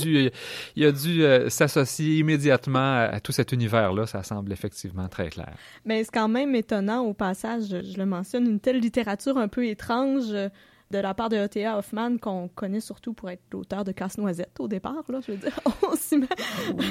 dû, 0.02 0.32
il 0.76 0.86
a 0.86 0.92
dû 0.92 1.24
euh, 1.24 1.50
s'associer 1.50 2.18
immédiatement 2.18 3.08
à, 3.12 3.20
tout 3.20 3.32
cet 3.32 3.52
univers-là. 3.52 4.08
Ça 4.08 4.24
semble 4.24 4.52
effectivement 4.52 5.08
très 5.08 5.30
clair. 5.30 5.54
Mais 5.86 6.04
c'est 6.04 6.12
quand 6.12 6.28
même 6.28 6.56
étonnant 6.56 7.02
au 7.02 7.14
passage, 7.14 7.68
je 7.70 7.98
le 7.98 8.06
mentionne, 8.06 8.48
une 8.48 8.60
telle 8.60 8.80
littérature 8.80 9.38
un 9.38 9.48
peu 9.48 9.68
étrange 9.68 10.34
de 10.92 11.00
la 11.00 11.14
part 11.14 11.30
de 11.30 11.36
E.T.A. 11.36 11.78
Hoffman, 11.78 12.18
qu'on 12.18 12.48
connaît 12.48 12.80
surtout 12.80 13.14
pour 13.14 13.30
être 13.30 13.42
l'auteur 13.52 13.84
de 13.84 13.92
Casse-Noisette 13.92 14.60
au 14.60 14.68
départ, 14.68 15.04
là, 15.10 15.20
je 15.26 15.34
veux 15.34 15.38
dire, 15.38 15.60
on 15.84 15.96
s'y 15.96 16.18
met. 16.18 16.28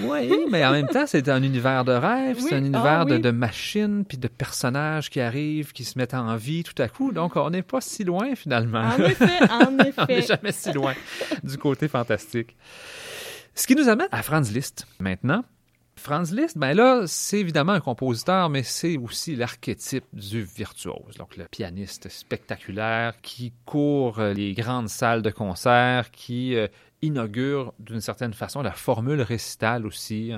Oui, 0.04 0.30
mais 0.50 0.64
en 0.64 0.72
même 0.72 0.88
temps, 0.88 1.06
c'est 1.06 1.28
un 1.28 1.42
univers 1.42 1.84
de 1.84 1.92
rêve, 1.92 2.38
c'est 2.40 2.54
un 2.54 2.64
univers 2.64 3.00
ah 3.00 3.04
de, 3.04 3.16
de, 3.16 3.30
machines, 3.30 4.04
puis 4.04 4.18
de 4.18 4.28
personnages 4.28 5.08
qui 5.08 5.20
arrivent, 5.20 5.72
qui 5.72 5.84
se 5.84 5.98
mettent 5.98 6.14
en 6.14 6.36
vie 6.36 6.62
tout 6.62 6.80
à 6.80 6.88
coup, 6.88 7.12
donc 7.12 7.36
on 7.36 7.50
n'est 7.50 7.62
pas 7.62 7.80
si 7.80 8.04
loin 8.04 8.34
finalement. 8.34 8.82
En 8.82 9.04
effet, 9.04 9.50
en 9.50 9.78
effet. 9.78 9.92
on 9.98 10.06
n'est 10.06 10.22
jamais 10.22 10.52
si 10.52 10.72
loin 10.72 10.94
du 11.42 11.56
côté 11.56 11.88
fantastique. 11.88 12.56
Ce 13.54 13.66
qui 13.66 13.74
nous 13.74 13.88
amène 13.88 14.08
à 14.12 14.22
Franz 14.22 14.52
Liszt 14.52 14.86
maintenant. 15.00 15.42
Franz 15.98 16.34
Liszt, 16.34 16.58
ben 16.58 16.74
là, 16.74 17.04
c'est 17.06 17.40
évidemment 17.40 17.72
un 17.72 17.80
compositeur, 17.80 18.48
mais 18.48 18.62
c'est 18.62 18.96
aussi 18.96 19.34
l'archétype 19.34 20.04
du 20.12 20.42
virtuose. 20.42 21.16
Donc, 21.18 21.36
le 21.36 21.44
pianiste 21.44 22.08
spectaculaire 22.08 23.20
qui 23.22 23.52
court 23.64 24.20
les 24.20 24.52
grandes 24.54 24.88
salles 24.88 25.22
de 25.22 25.30
concert, 25.30 26.10
qui 26.10 26.54
euh, 26.54 26.68
inaugure 27.02 27.72
d'une 27.78 28.00
certaine 28.00 28.34
façon 28.34 28.62
la 28.62 28.72
formule 28.72 29.20
récitale 29.20 29.86
aussi 29.86 30.32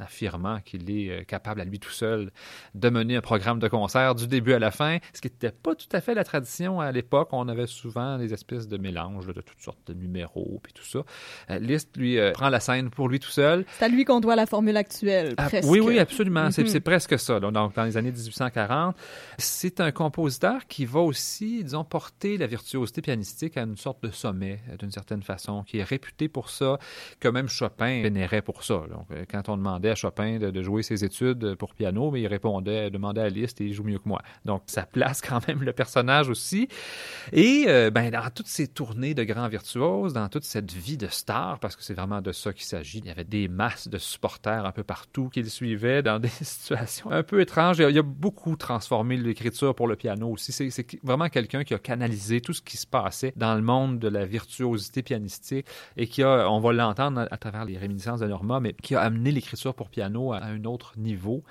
affirmant 0.00 0.60
qu'il 0.60 0.90
est 0.90 1.10
euh, 1.10 1.24
capable 1.24 1.60
à 1.60 1.64
lui 1.64 1.78
tout 1.78 1.90
seul 1.90 2.30
de 2.74 2.88
mener 2.88 3.16
un 3.16 3.20
programme 3.20 3.58
de 3.58 3.68
concert 3.68 4.14
du 4.14 4.26
début 4.26 4.52
à 4.52 4.58
la 4.58 4.70
fin, 4.70 4.98
ce 5.12 5.20
qui 5.20 5.28
n'était 5.28 5.52
pas 5.52 5.74
tout 5.74 5.88
à 5.92 6.00
fait 6.00 6.14
la 6.14 6.24
tradition 6.24 6.80
à 6.80 6.92
l'époque. 6.92 7.28
On 7.32 7.48
avait 7.48 7.66
souvent 7.66 8.18
des 8.18 8.32
espèces 8.32 8.68
de 8.68 8.76
mélanges 8.76 9.26
de 9.26 9.40
toutes 9.40 9.60
sortes 9.60 9.86
de 9.86 9.94
numéros 9.94 10.60
puis 10.62 10.72
tout 10.72 10.84
ça. 10.84 11.00
Euh, 11.50 11.58
Liszt, 11.58 11.96
lui, 11.96 12.18
euh, 12.18 12.32
prend 12.32 12.48
la 12.48 12.60
scène 12.60 12.90
pour 12.90 13.08
lui 13.08 13.20
tout 13.20 13.30
seul. 13.30 13.64
C'est 13.78 13.84
à 13.84 13.88
lui 13.88 14.04
qu'on 14.04 14.20
doit 14.20 14.36
la 14.36 14.46
formule 14.46 14.76
actuelle, 14.76 15.34
ah, 15.36 15.46
presque. 15.46 15.68
Oui, 15.68 15.80
oui, 15.80 15.98
absolument. 15.98 16.50
C'est 16.50 16.62
mhm. 16.62 16.80
presque 16.80 17.18
ça. 17.18 17.40
Donc, 17.40 17.52
dans 17.74 17.84
les 17.84 17.96
années 17.96 18.12
1840, 18.12 18.96
c'est 19.38 19.80
un 19.80 19.92
compositeur 19.92 20.66
qui 20.66 20.84
va 20.84 21.00
aussi, 21.00 21.64
disons, 21.64 21.84
porter 21.84 22.36
la 22.36 22.46
virtuosité 22.46 23.02
pianistique 23.02 23.56
à 23.56 23.62
une 23.62 23.76
sorte 23.76 24.02
de 24.02 24.10
sommet, 24.10 24.60
d'une 24.78 24.90
certaine 24.90 25.22
façon, 25.22 25.62
qui 25.62 25.78
est 25.78 25.84
réputé 25.84 26.28
pour 26.28 26.50
ça, 26.50 26.78
que 27.20 27.28
même 27.28 27.48
Chopin 27.48 28.02
vénérait 28.02 28.42
pour 28.42 28.64
ça. 28.64 28.82
Donc, 28.90 29.06
quand 29.30 29.48
on 29.48 29.56
à 29.90 29.94
Chopin 29.94 30.38
de, 30.38 30.62
jouer 30.62 30.82
ses 30.82 31.04
études 31.04 31.54
pour 31.56 31.74
piano, 31.74 32.10
mais 32.10 32.20
il 32.20 32.26
répondait, 32.26 32.90
demandait 32.90 33.20
à 33.20 33.28
Liszt 33.28 33.60
et 33.60 33.64
il 33.64 33.74
joue 33.74 33.84
mieux 33.84 33.98
que 33.98 34.08
moi. 34.08 34.22
Donc, 34.44 34.62
ça 34.66 34.86
place 34.86 35.20
quand 35.26 35.46
même 35.48 35.62
le 35.62 35.72
personnage 35.72 36.28
aussi. 36.28 36.68
Et 37.32 37.64
euh, 37.68 37.90
ben, 37.90 38.10
dans 38.10 38.30
toutes 38.34 38.46
ces 38.46 38.68
tournées 38.68 39.14
de 39.14 39.24
grands 39.24 39.48
virtuoses, 39.48 40.12
dans 40.12 40.28
toute 40.28 40.44
cette 40.44 40.72
vie 40.72 40.96
de 40.96 41.08
star, 41.08 41.58
parce 41.58 41.76
que 41.76 41.82
c'est 41.82 41.94
vraiment 41.94 42.20
de 42.20 42.32
ça 42.32 42.52
qu'il 42.52 42.64
s'agit, 42.64 42.98
il 42.98 43.06
y 43.06 43.10
avait 43.10 43.24
des 43.24 43.48
masses 43.48 43.88
de 43.88 43.98
supporters 43.98 44.64
un 44.64 44.72
peu 44.72 44.82
partout 44.82 45.28
qui 45.28 45.42
le 45.42 45.48
suivaient 45.48 46.02
dans 46.02 46.18
des 46.18 46.28
situations 46.42 47.10
un 47.10 47.22
peu 47.22 47.40
étranges. 47.40 47.78
Il 47.78 47.98
a 47.98 48.02
beaucoup 48.02 48.56
transformé 48.56 49.16
l'écriture 49.16 49.74
pour 49.74 49.88
le 49.88 49.96
piano 49.96 50.28
aussi. 50.28 50.52
C'est 50.52 50.86
vraiment 51.02 51.28
quelqu'un 51.28 51.64
qui 51.64 51.74
a 51.74 51.78
canalisé 51.78 52.40
tout 52.40 52.52
ce 52.52 52.62
qui 52.62 52.76
se 52.76 52.86
passait 52.86 53.32
dans 53.36 53.54
le 53.54 53.62
monde 53.62 53.98
de 53.98 54.08
la 54.08 54.24
virtuosité 54.24 55.02
pianistique 55.02 55.66
et 55.96 56.06
qui 56.06 56.22
a, 56.22 56.50
on 56.50 56.60
va 56.60 56.72
l'entendre 56.72 57.26
à 57.30 57.36
travers 57.36 57.64
les 57.64 57.78
réminiscences 57.78 58.20
de 58.20 58.26
Norma, 58.26 58.60
mais 58.60 58.74
qui 58.74 58.94
a 58.94 59.00
amené 59.00 59.30
l'écriture 59.30 59.71
pour 59.74 59.88
piano 59.88 60.32
à 60.32 60.44
un 60.44 60.64
autre 60.64 60.94
niveau, 60.96 61.42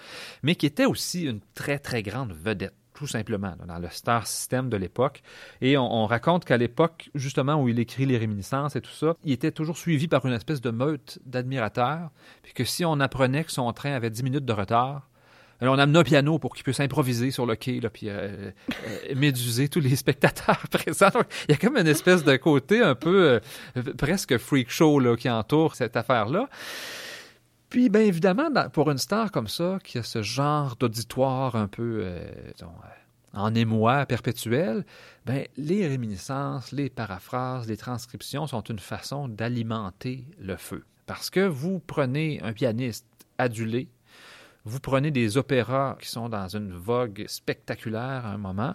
mais 0.43 0.55
qui 0.55 0.65
était 0.65 0.85
aussi 0.85 1.23
une 1.23 1.41
très, 1.53 1.79
très 1.79 2.03
grande 2.03 2.33
vedette 2.33 2.73
tout 2.93 3.07
simplement, 3.07 3.55
dans 3.65 3.79
le 3.79 3.89
star 3.89 4.27
system 4.27 4.69
de 4.69 4.77
l'époque. 4.77 5.23
Et 5.61 5.75
on, 5.75 6.05
raconte 6.05 6.45
qu'à 6.45 6.57
l'époque, 6.57 7.09
justement, 7.15 7.55
où 7.55 7.67
il 7.67 7.79
écrit 7.79 8.05
les 8.05 8.17
réminiscences 8.17 8.75
et 8.75 8.81
tout 8.81 8.91
ça, 8.91 9.15
il 9.23 9.31
était 9.31 9.51
toujours 9.51 9.77
suivi 9.77 10.07
par 10.07 10.23
une 10.27 10.33
espèce 10.33 10.61
de 10.61 10.69
meute 10.69 11.17
d'admirateurs, 11.25 12.11
puis 12.43 12.53
que 12.53 12.63
si 12.63 12.85
on 12.85 12.99
apprenait 12.99 13.43
que 13.43 13.51
son 13.51 13.73
train 13.73 13.93
avait 13.93 14.11
10 14.11 14.21
minutes 14.21 14.45
de 14.45 14.53
retard, 14.53 15.09
on 15.61 15.77
amène 15.77 15.95
un 15.95 16.03
piano 16.03 16.39
pour 16.39 16.55
qu'il 16.55 16.63
puisse 16.63 16.79
improviser 16.79 17.31
sur 17.31 17.45
le 17.45 17.55
quai, 17.55 17.79
puis 17.93 18.09
euh, 18.09 18.51
euh, 18.87 19.15
méduser 19.15 19.69
tous 19.69 19.79
les 19.79 19.95
spectateurs 19.95 20.63
présents. 20.71 21.09
il 21.47 21.51
y 21.51 21.53
a 21.53 21.57
comme 21.57 21.77
une 21.77 21.87
espèce 21.87 22.23
de 22.23 22.35
côté 22.35 22.81
un 22.81 22.95
peu 22.95 23.39
euh, 23.77 23.83
presque 23.97 24.37
freak 24.37 24.71
show 24.71 24.99
là, 24.99 25.15
qui 25.15 25.29
entoure 25.29 25.75
cette 25.75 25.95
affaire-là. 25.95 26.49
Puis, 27.71 27.87
bien 27.87 28.01
évidemment, 28.01 28.49
pour 28.73 28.91
une 28.91 28.97
star 28.97 29.31
comme 29.31 29.47
ça, 29.47 29.79
qui 29.81 29.97
a 29.97 30.03
ce 30.03 30.21
genre 30.21 30.75
d'auditoire 30.75 31.55
un 31.55 31.69
peu, 31.69 32.01
euh, 32.03 32.29
euh, 32.61 32.65
en 33.33 33.55
émoi 33.55 34.05
perpétuel, 34.05 34.85
ben, 35.25 35.45
les 35.55 35.87
réminiscences, 35.87 36.73
les 36.73 36.89
paraphrases, 36.89 37.69
les 37.69 37.77
transcriptions 37.77 38.45
sont 38.45 38.61
une 38.61 38.77
façon 38.77 39.29
d'alimenter 39.29 40.25
le 40.37 40.57
feu. 40.57 40.83
Parce 41.05 41.29
que 41.29 41.39
vous 41.39 41.79
prenez 41.79 42.41
un 42.43 42.51
pianiste 42.51 43.07
adulé, 43.37 43.87
vous 44.65 44.81
prenez 44.81 45.09
des 45.09 45.37
opéras 45.37 45.95
qui 46.01 46.09
sont 46.09 46.27
dans 46.27 46.49
une 46.49 46.73
vogue 46.73 47.23
spectaculaire 47.27 48.25
à 48.25 48.33
un 48.33 48.37
moment, 48.37 48.73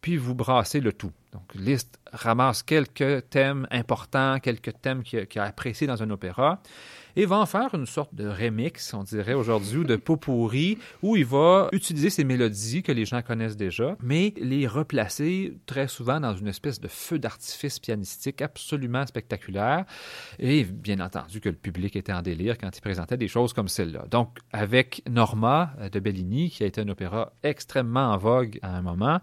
puis 0.00 0.16
vous 0.16 0.34
brassez 0.34 0.80
le 0.80 0.92
tout. 0.92 1.12
Donc, 1.32 1.54
Liszt 1.54 1.98
ramasse 2.12 2.62
quelques 2.62 3.28
thèmes 3.30 3.66
importants, 3.70 4.38
quelques 4.40 4.80
thèmes 4.80 5.02
qu'il 5.02 5.26
a, 5.36 5.42
appréciés 5.44 5.86
dans 5.86 6.02
un 6.02 6.10
opéra, 6.10 6.60
et 7.18 7.26
va 7.26 7.38
en 7.38 7.46
faire 7.46 7.74
une 7.74 7.84
sorte 7.84 8.14
de 8.14 8.28
remix, 8.28 8.94
on 8.94 9.02
dirait 9.02 9.34
aujourd'hui, 9.34 9.78
ou 9.78 9.84
de 9.84 9.96
pot 9.96 10.16
pourri, 10.16 10.78
où 11.02 11.16
il 11.16 11.24
va 11.24 11.68
utiliser 11.72 12.10
ces 12.10 12.22
mélodies 12.22 12.84
que 12.84 12.92
les 12.92 13.04
gens 13.04 13.22
connaissent 13.22 13.56
déjà, 13.56 13.96
mais 14.00 14.32
les 14.40 14.68
replacer 14.68 15.58
très 15.66 15.88
souvent 15.88 16.20
dans 16.20 16.36
une 16.36 16.46
espèce 16.46 16.78
de 16.78 16.86
feu 16.86 17.18
d'artifice 17.18 17.80
pianistique 17.80 18.40
absolument 18.40 19.04
spectaculaire. 19.04 19.84
Et 20.38 20.62
bien 20.62 21.00
entendu 21.00 21.40
que 21.40 21.48
le 21.48 21.56
public 21.56 21.96
était 21.96 22.12
en 22.12 22.22
délire 22.22 22.56
quand 22.56 22.70
il 22.76 22.80
présentait 22.80 23.16
des 23.16 23.26
choses 23.26 23.52
comme 23.52 23.66
celle-là. 23.66 24.04
Donc, 24.08 24.38
avec 24.52 25.02
Norma 25.10 25.72
de 25.92 25.98
Bellini, 25.98 26.50
qui 26.50 26.62
a 26.62 26.66
été 26.66 26.82
un 26.82 26.88
opéra 26.88 27.32
extrêmement 27.42 28.12
en 28.12 28.16
vogue 28.16 28.60
à 28.62 28.76
un 28.76 28.82
moment, 28.82 29.18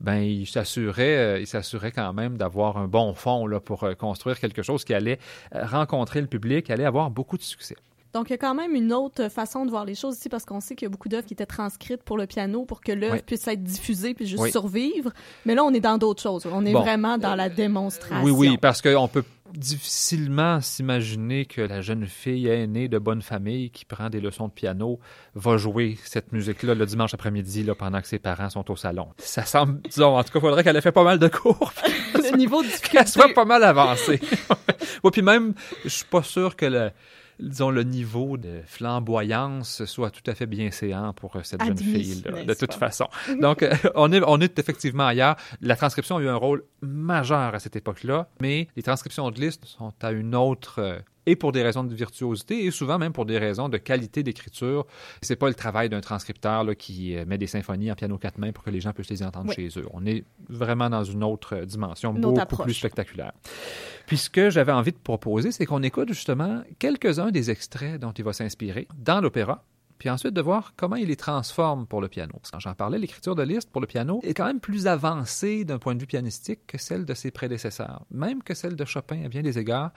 ben, 0.00 0.18
il 0.18 0.46
s'assurait, 0.46 1.16
euh, 1.16 1.40
il 1.40 1.48
s'assurait 1.48 1.90
quand 1.90 2.12
même 2.12 2.36
d'avoir 2.36 2.76
un 2.76 2.86
bon 2.86 3.12
fond 3.14 3.48
là, 3.48 3.58
pour 3.58 3.82
euh, 3.82 3.94
construire 3.94 4.38
quelque 4.38 4.62
chose 4.62 4.84
qui 4.84 4.94
allait 4.94 5.18
euh, 5.56 5.66
rencontrer 5.66 6.20
le 6.20 6.28
public, 6.28 6.70
allait 6.70 6.84
avoir 6.84 7.10
beaucoup 7.10 7.38
succès. 7.44 7.76
Donc, 8.12 8.28
il 8.28 8.32
y 8.32 8.34
a 8.34 8.38
quand 8.38 8.54
même 8.54 8.74
une 8.74 8.92
autre 8.92 9.28
façon 9.28 9.64
de 9.64 9.70
voir 9.70 9.84
les 9.84 9.94
choses 9.94 10.16
ici 10.16 10.28
parce 10.28 10.44
qu'on 10.44 10.60
sait 10.60 10.74
qu'il 10.74 10.86
y 10.86 10.88
a 10.88 10.90
beaucoup 10.90 11.08
d'œuvres 11.08 11.26
qui 11.26 11.34
étaient 11.34 11.46
transcrites 11.46 12.02
pour 12.02 12.18
le 12.18 12.26
piano 12.26 12.64
pour 12.64 12.80
que 12.80 12.90
l'œuvre 12.90 13.22
puisse 13.22 13.46
être 13.46 13.62
diffusée 13.62 14.14
puis 14.14 14.26
juste 14.26 14.50
survivre. 14.50 15.12
Mais 15.46 15.54
là, 15.54 15.62
on 15.62 15.72
est 15.72 15.80
dans 15.80 15.96
d'autres 15.96 16.22
choses. 16.22 16.46
On 16.50 16.64
est 16.64 16.72
vraiment 16.72 17.18
dans 17.18 17.36
la 17.36 17.48
démonstration. 17.48 18.24
Oui, 18.24 18.32
oui, 18.32 18.58
parce 18.58 18.82
qu'on 18.82 19.06
peut 19.06 19.24
difficilement 19.52 20.60
s'imaginer 20.60 21.44
que 21.44 21.60
la 21.60 21.80
jeune 21.80 22.06
fille 22.06 22.48
aînée 22.48 22.88
de 22.88 22.98
bonne 22.98 23.22
famille 23.22 23.70
qui 23.70 23.84
prend 23.84 24.08
des 24.08 24.20
leçons 24.20 24.48
de 24.48 24.52
piano 24.52 25.00
va 25.34 25.56
jouer 25.56 25.98
cette 26.04 26.32
musique-là 26.32 26.74
le 26.74 26.86
dimanche 26.86 27.14
après-midi 27.14 27.64
là, 27.64 27.74
pendant 27.74 28.00
que 28.00 28.06
ses 28.06 28.18
parents 28.18 28.50
sont 28.50 28.70
au 28.70 28.76
salon. 28.76 29.08
Ça 29.18 29.44
semble, 29.44 29.80
disons, 29.82 30.16
en 30.16 30.22
tout 30.22 30.32
cas, 30.32 30.38
il 30.38 30.42
faudrait 30.42 30.64
qu'elle 30.64 30.76
ait 30.76 30.80
fait 30.80 30.92
pas 30.92 31.04
mal 31.04 31.18
de 31.18 31.28
cours. 31.28 31.72
le 32.14 32.36
niveau 32.36 32.62
de 32.62 32.68
Qu'elle 32.90 33.08
soit 33.08 33.32
pas 33.34 33.44
mal 33.44 33.62
avancée. 33.64 34.20
oui, 35.04 35.10
puis 35.10 35.22
même, 35.22 35.54
je 35.84 35.88
suis 35.88 36.04
pas 36.04 36.22
sûr 36.22 36.56
que 36.56 36.66
le 36.66 36.90
disons, 37.40 37.70
le 37.70 37.82
niveau 37.82 38.36
de 38.36 38.60
flamboyance 38.66 39.84
soit 39.84 40.10
tout 40.10 40.22
à 40.26 40.34
fait 40.34 40.46
bien 40.46 40.70
séant 40.70 41.12
pour 41.12 41.36
euh, 41.36 41.40
cette 41.42 41.64
jeune 41.64 41.78
fille-là, 41.78 42.44
de 42.44 42.54
toute 42.54 42.74
façon. 42.74 43.08
Donc, 43.40 43.62
euh, 43.62 43.74
on, 43.94 44.12
est, 44.12 44.20
on 44.26 44.40
est 44.40 44.58
effectivement 44.58 45.06
ailleurs. 45.06 45.36
La 45.60 45.76
transcription 45.76 46.18
a 46.18 46.22
eu 46.22 46.28
un 46.28 46.36
rôle 46.36 46.64
majeur 46.82 47.54
à 47.54 47.58
cette 47.58 47.76
époque-là, 47.76 48.28
mais 48.40 48.68
les 48.76 48.82
transcriptions 48.82 49.30
de 49.30 49.40
listes 49.40 49.64
sont 49.64 49.92
à 50.02 50.12
une 50.12 50.34
autre 50.34 50.80
euh, 50.80 50.98
et 51.30 51.36
pour 51.36 51.52
des 51.52 51.62
raisons 51.62 51.84
de 51.84 51.94
virtuosité 51.94 52.64
et 52.64 52.70
souvent 52.70 52.98
même 52.98 53.12
pour 53.12 53.24
des 53.24 53.38
raisons 53.38 53.68
de 53.68 53.78
qualité 53.78 54.22
d'écriture. 54.22 54.86
C'est 55.22 55.36
pas 55.36 55.48
le 55.48 55.54
travail 55.54 55.88
d'un 55.88 56.00
transcripteur 56.00 56.64
là, 56.64 56.74
qui 56.74 57.16
met 57.26 57.38
des 57.38 57.46
symphonies 57.46 57.92
en 57.92 57.94
piano 57.94 58.18
quatre 58.18 58.38
mains 58.38 58.52
pour 58.52 58.64
que 58.64 58.70
les 58.70 58.80
gens 58.80 58.92
puissent 58.92 59.10
les 59.10 59.22
entendre 59.22 59.52
chez 59.52 59.68
eux. 59.76 59.86
On 59.92 60.04
est 60.06 60.24
vraiment 60.48 60.90
dans 60.90 61.04
une 61.04 61.22
autre 61.22 61.60
dimension, 61.60 62.12
beaucoup 62.12 62.62
plus 62.62 62.74
spectaculaire. 62.74 63.32
Puis 64.06 64.18
ce 64.18 64.28
que 64.28 64.50
j'avais 64.50 64.72
envie 64.72 64.92
de 64.92 64.98
proposer, 64.98 65.52
c'est 65.52 65.66
qu'on 65.66 65.82
écoute 65.82 66.08
justement 66.08 66.62
quelques-uns 66.78 67.30
des 67.30 67.50
extraits 67.50 68.00
dont 68.00 68.10
il 68.12 68.24
va 68.24 68.32
s'inspirer 68.32 68.88
dans 68.98 69.20
l'opéra, 69.20 69.64
puis 70.00 70.08
ensuite 70.08 70.32
de 70.32 70.40
voir 70.40 70.72
comment 70.76 70.96
il 70.96 71.08
les 71.08 71.16
transforme 71.16 71.86
pour 71.86 72.00
le 72.00 72.08
piano. 72.08 72.32
Quand 72.50 72.58
j'en 72.58 72.72
parlais, 72.72 72.98
l'écriture 72.98 73.34
de 73.34 73.42
Liszt 73.42 73.70
pour 73.70 73.82
le 73.82 73.86
piano 73.86 74.20
est 74.22 74.32
quand 74.32 74.46
même 74.46 74.58
plus 74.58 74.86
avancée 74.86 75.66
d'un 75.66 75.78
point 75.78 75.94
de 75.94 76.00
vue 76.00 76.06
pianistique 76.06 76.66
que 76.66 76.78
celle 76.78 77.04
de 77.04 77.12
ses 77.12 77.30
prédécesseurs, 77.30 78.06
même 78.10 78.42
que 78.42 78.54
celle 78.54 78.76
de 78.76 78.84
Chopin 78.86 79.22
à 79.26 79.28
bien 79.28 79.42
des 79.42 79.58
égards, 79.58 79.92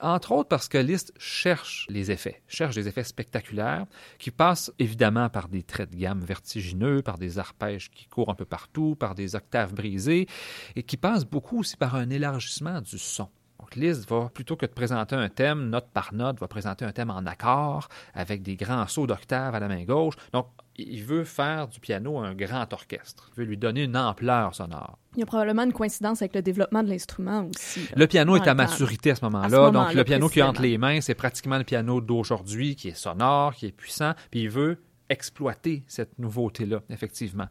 entre 0.00 0.32
autres 0.32 0.48
parce 0.48 0.68
que 0.68 0.78
Liszt 0.78 1.12
cherche 1.18 1.86
les 1.90 2.10
effets, 2.10 2.42
cherche 2.48 2.74
des 2.74 2.88
effets 2.88 3.04
spectaculaires 3.04 3.84
qui 4.18 4.30
passent 4.30 4.72
évidemment 4.78 5.28
par 5.28 5.48
des 5.48 5.62
traits 5.62 5.90
de 5.90 5.96
gamme 5.96 6.24
vertigineux, 6.24 7.02
par 7.02 7.18
des 7.18 7.38
arpèges 7.38 7.90
qui 7.90 8.06
courent 8.06 8.30
un 8.30 8.34
peu 8.34 8.46
partout, 8.46 8.96
par 8.98 9.14
des 9.14 9.36
octaves 9.36 9.74
brisées, 9.74 10.28
et 10.76 10.82
qui 10.82 10.96
passent 10.96 11.26
beaucoup 11.26 11.60
aussi 11.60 11.76
par 11.76 11.94
un 11.94 12.08
élargissement 12.08 12.80
du 12.80 12.96
son. 12.96 13.28
Donc, 13.62 13.76
Liszt 13.76 14.10
va, 14.10 14.28
plutôt 14.28 14.56
que 14.56 14.66
de 14.66 14.72
présenter 14.72 15.14
un 15.14 15.28
thème 15.28 15.70
note 15.70 15.86
par 15.94 16.12
note, 16.12 16.40
va 16.40 16.48
présenter 16.48 16.84
un 16.84 16.90
thème 16.90 17.10
en 17.10 17.24
accord 17.26 17.88
avec 18.12 18.42
des 18.42 18.56
grands 18.56 18.88
sauts 18.88 19.06
d'octave 19.06 19.54
à 19.54 19.60
la 19.60 19.68
main 19.68 19.84
gauche. 19.84 20.16
Donc, 20.32 20.48
il 20.74 21.04
veut 21.04 21.22
faire 21.22 21.68
du 21.68 21.78
piano 21.78 22.18
un 22.18 22.34
grand 22.34 22.72
orchestre. 22.72 23.30
Il 23.32 23.38
veut 23.38 23.44
lui 23.44 23.56
donner 23.56 23.84
une 23.84 23.96
ampleur 23.96 24.52
sonore. 24.52 24.98
Il 25.14 25.20
y 25.20 25.22
a 25.22 25.26
probablement 25.26 25.62
une 25.62 25.72
coïncidence 25.72 26.22
avec 26.22 26.34
le 26.34 26.42
développement 26.42 26.82
de 26.82 26.88
l'instrument 26.88 27.48
aussi. 27.54 27.86
Le 27.94 28.08
piano 28.08 28.34
est 28.34 28.48
à 28.48 28.54
maturité 28.54 29.12
à 29.12 29.14
ce 29.14 29.24
moment-là. 29.26 29.70
donc, 29.70 29.94
le 29.94 30.02
piano 30.02 30.28
qui 30.28 30.40
est 30.40 30.42
entre 30.42 30.62
les 30.62 30.76
mains, 30.76 31.00
c'est 31.00 31.14
pratiquement 31.14 31.58
le 31.58 31.64
piano 31.64 32.00
d'aujourd'hui 32.00 32.74
qui 32.74 32.88
est 32.88 32.96
sonore, 32.96 33.54
qui 33.54 33.66
est 33.66 33.72
puissant. 33.72 34.14
Puis 34.32 34.40
il 34.40 34.50
veut 34.50 34.78
exploiter 35.12 35.84
cette 35.86 36.18
nouveauté-là, 36.18 36.80
effectivement. 36.90 37.46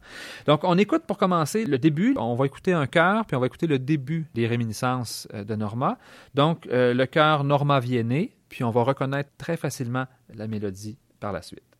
Donc, 0.46 0.64
on 0.64 0.76
écoute 0.76 1.04
pour 1.06 1.16
commencer 1.16 1.64
le 1.64 1.78
début. 1.78 2.14
On 2.18 2.34
va 2.34 2.46
écouter 2.46 2.72
un 2.72 2.86
chœur, 2.86 3.24
puis 3.24 3.36
on 3.36 3.40
va 3.40 3.46
écouter 3.46 3.66
le 3.66 3.78
début 3.78 4.26
des 4.34 4.46
réminiscences 4.46 5.26
euh, 5.32 5.44
de 5.44 5.54
Norma. 5.54 5.98
Donc, 6.34 6.66
euh, 6.66 6.92
le 6.92 7.06
chœur 7.06 7.44
Norma 7.44 7.80
Viennet, 7.80 8.32
puis 8.48 8.64
on 8.64 8.70
va 8.70 8.82
reconnaître 8.82 9.30
très 9.38 9.56
facilement 9.56 10.06
la 10.34 10.46
mélodie 10.46 10.98
par 11.20 11.32
la 11.32 11.40
suite. 11.40 11.71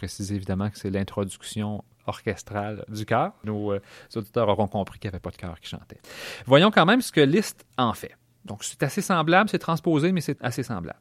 Préciser 0.00 0.34
évidemment 0.34 0.70
que 0.70 0.78
c'est 0.78 0.88
l'introduction 0.88 1.84
orchestrale 2.06 2.84
du 2.88 3.04
chœur. 3.04 3.32
Nos 3.44 3.72
euh, 3.72 3.80
auditeurs 4.16 4.48
auront 4.48 4.66
compris 4.66 4.98
qu'il 4.98 5.10
n'y 5.10 5.14
avait 5.14 5.20
pas 5.20 5.30
de 5.30 5.36
chœur 5.36 5.60
qui 5.60 5.68
chantait. 5.68 6.00
Voyons 6.46 6.70
quand 6.70 6.86
même 6.86 7.02
ce 7.02 7.12
que 7.12 7.20
Liszt 7.20 7.66
en 7.76 7.92
fait. 7.92 8.16
Donc 8.46 8.64
c'est 8.64 8.82
assez 8.82 9.02
semblable, 9.02 9.50
c'est 9.50 9.58
transposé, 9.58 10.10
mais 10.12 10.22
c'est 10.22 10.38
assez 10.42 10.62
semblable. 10.62 10.98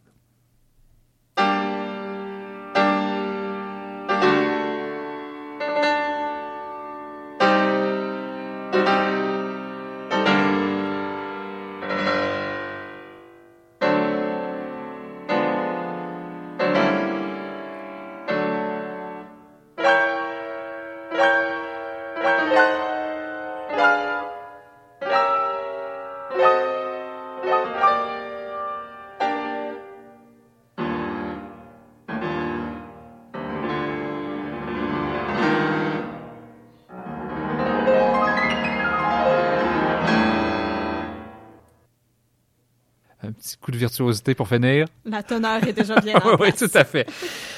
Virtuosité 43.79 44.35
pour 44.35 44.47
finir. 44.47 44.85
La 45.05 45.23
teneur 45.23 45.63
est 45.67 45.73
déjà 45.73 45.99
bien 45.99 46.15
en 46.23 46.35
Oui, 46.39 46.53
tout 46.53 46.69
à 46.73 46.83
fait. 46.83 47.09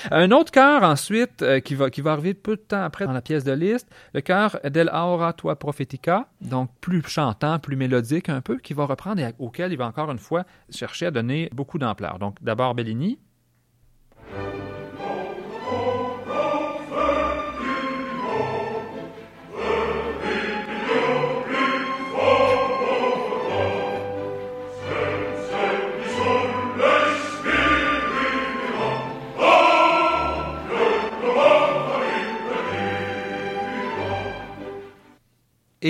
Un 0.09 0.31
autre 0.31 0.51
chœur 0.51 0.83
ensuite 0.83 1.41
euh, 1.41 1.59
qui, 1.59 1.75
va, 1.75 1.89
qui 1.89 2.01
va 2.01 2.13
arriver 2.13 2.33
peu 2.33 2.55
de 2.55 2.61
temps 2.61 2.83
après 2.83 3.05
dans 3.05 3.11
la 3.11 3.21
pièce 3.21 3.43
de 3.43 3.51
Liszt, 3.51 3.87
le 4.13 4.21
chœur 4.21 4.59
Del 4.63 4.89
Aura 4.93 5.33
Tua 5.33 5.55
Prophetica, 5.55 6.27
donc 6.39 6.69
plus 6.79 7.03
chantant, 7.05 7.59
plus 7.59 7.75
mélodique 7.75 8.29
un 8.29 8.41
peu, 8.41 8.57
qui 8.57 8.73
va 8.73 8.85
reprendre 8.85 9.21
et 9.21 9.33
auquel 9.39 9.71
il 9.71 9.77
va 9.77 9.87
encore 9.87 10.11
une 10.11 10.19
fois 10.19 10.45
chercher 10.69 11.07
à 11.07 11.11
donner 11.11 11.49
beaucoup 11.53 11.77
d'ampleur. 11.77 12.19
Donc 12.19 12.37
d'abord 12.41 12.75
Bellini, 12.75 13.19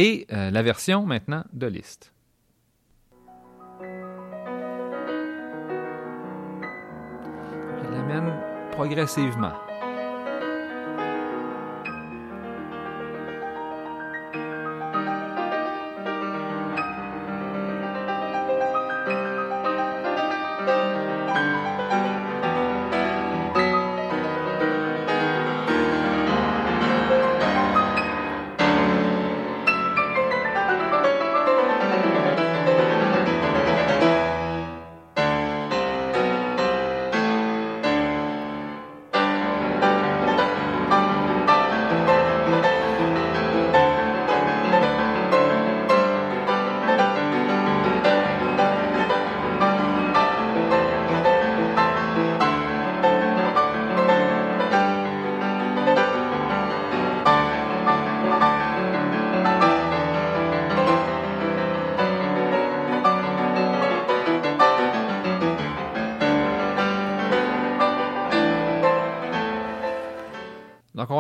et 0.02 0.26
euh, 0.34 0.50
la 0.50 0.64
version 0.64 1.06
maintenant 1.06 1.44
de 1.54 1.68
Liszt. 1.68 2.12
Je 7.78 7.92
l'amène 7.92 8.34
progressivement. 8.72 9.54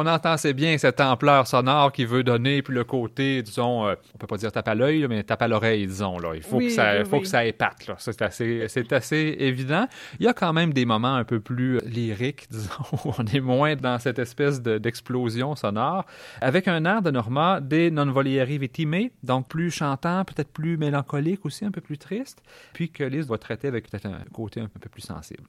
On 0.01 0.07
entend 0.07 0.31
assez 0.31 0.53
bien 0.53 0.77
cette 0.77 0.99
ampleur 0.99 1.47
sonore 1.47 1.91
qui 1.91 2.05
veut 2.05 2.23
donner, 2.23 2.61
puis 2.61 2.73
le 2.73 2.83
côté, 2.83 3.43
disons, 3.43 3.87
euh, 3.87 3.95
on 4.15 4.17
peut 4.17 4.27
pas 4.27 4.37
dire 4.37 4.51
tape 4.51 4.67
à 4.67 4.75
l'œil, 4.75 5.05
mais 5.07 5.23
tape 5.23 5.41
à 5.43 5.47
l'oreille, 5.47 5.85
disons. 5.85 6.17
Là. 6.17 6.31
Il 6.35 6.41
faut, 6.41 6.59
que, 6.59 6.69
ça, 6.69 7.05
faut 7.05 7.19
que 7.19 7.27
ça 7.27 7.45
épate. 7.45 7.87
Là. 7.87 7.95
C'est, 7.99 8.21
assez, 8.21 8.65
c'est 8.67 8.91
assez 8.93 9.35
évident. 9.39 9.87
Il 10.19 10.25
y 10.25 10.29
a 10.29 10.33
quand 10.33 10.53
même 10.53 10.73
des 10.73 10.85
moments 10.85 11.15
un 11.15 11.23
peu 11.23 11.39
plus 11.39 11.79
lyriques, 11.85 12.47
disons, 12.51 12.71
où 13.05 13.13
on 13.17 13.25
est 13.25 13.39
moins 13.39 13.75
dans 13.75 13.99
cette 13.99 14.19
espèce 14.19 14.61
d'explosion 14.61 15.55
sonore. 15.55 16.05
Avec 16.41 16.67
un 16.67 16.83
air 16.85 17.01
de 17.01 17.11
Norma 17.11 17.61
des 17.61 17.91
Non 17.91 18.11
Volieri 18.11 18.57
Vittime, 18.57 19.09
donc 19.23 19.47
plus 19.47 19.71
chantant, 19.71 20.25
peut-être 20.25 20.51
plus 20.51 20.77
mélancolique 20.77 21.45
aussi, 21.45 21.63
un 21.65 21.71
peu 21.71 21.81
plus 21.81 21.97
triste, 21.97 22.41
puis 22.73 22.89
que 22.89 23.03
Lise 23.03 23.27
va 23.27 23.37
traiter 23.37 23.67
avec 23.67 23.89
peut-être 23.89 24.07
un 24.07 24.19
côté 24.33 24.61
un 24.61 24.67
peu 24.67 24.89
plus 24.89 25.01
sensible. 25.01 25.43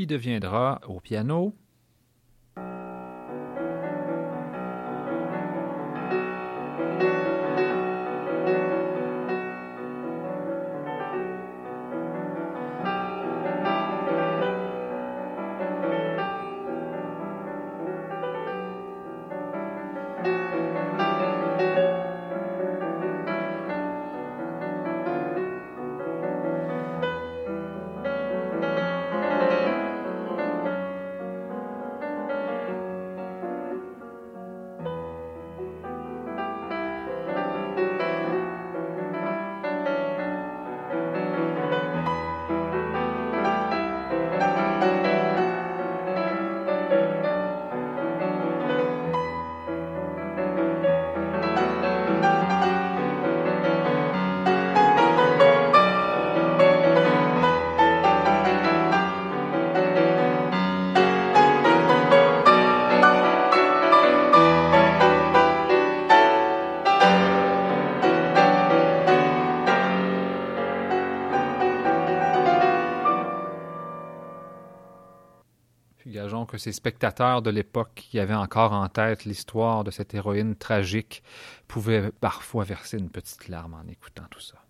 Qui 0.00 0.06
deviendra 0.06 0.80
au 0.86 0.98
piano 0.98 1.52
ces 76.60 76.72
spectateurs 76.72 77.42
de 77.42 77.50
l'époque 77.50 77.92
qui 77.94 78.20
avaient 78.20 78.34
encore 78.34 78.72
en 78.72 78.88
tête 78.88 79.24
l'histoire 79.24 79.82
de 79.82 79.90
cette 79.90 80.14
héroïne 80.14 80.54
tragique 80.54 81.22
pouvaient 81.66 82.12
parfois 82.20 82.64
verser 82.64 82.98
une 82.98 83.10
petite 83.10 83.48
larme 83.48 83.74
en 83.74 83.88
écoutant 83.88 84.24
tout 84.30 84.40
ça. 84.40 84.62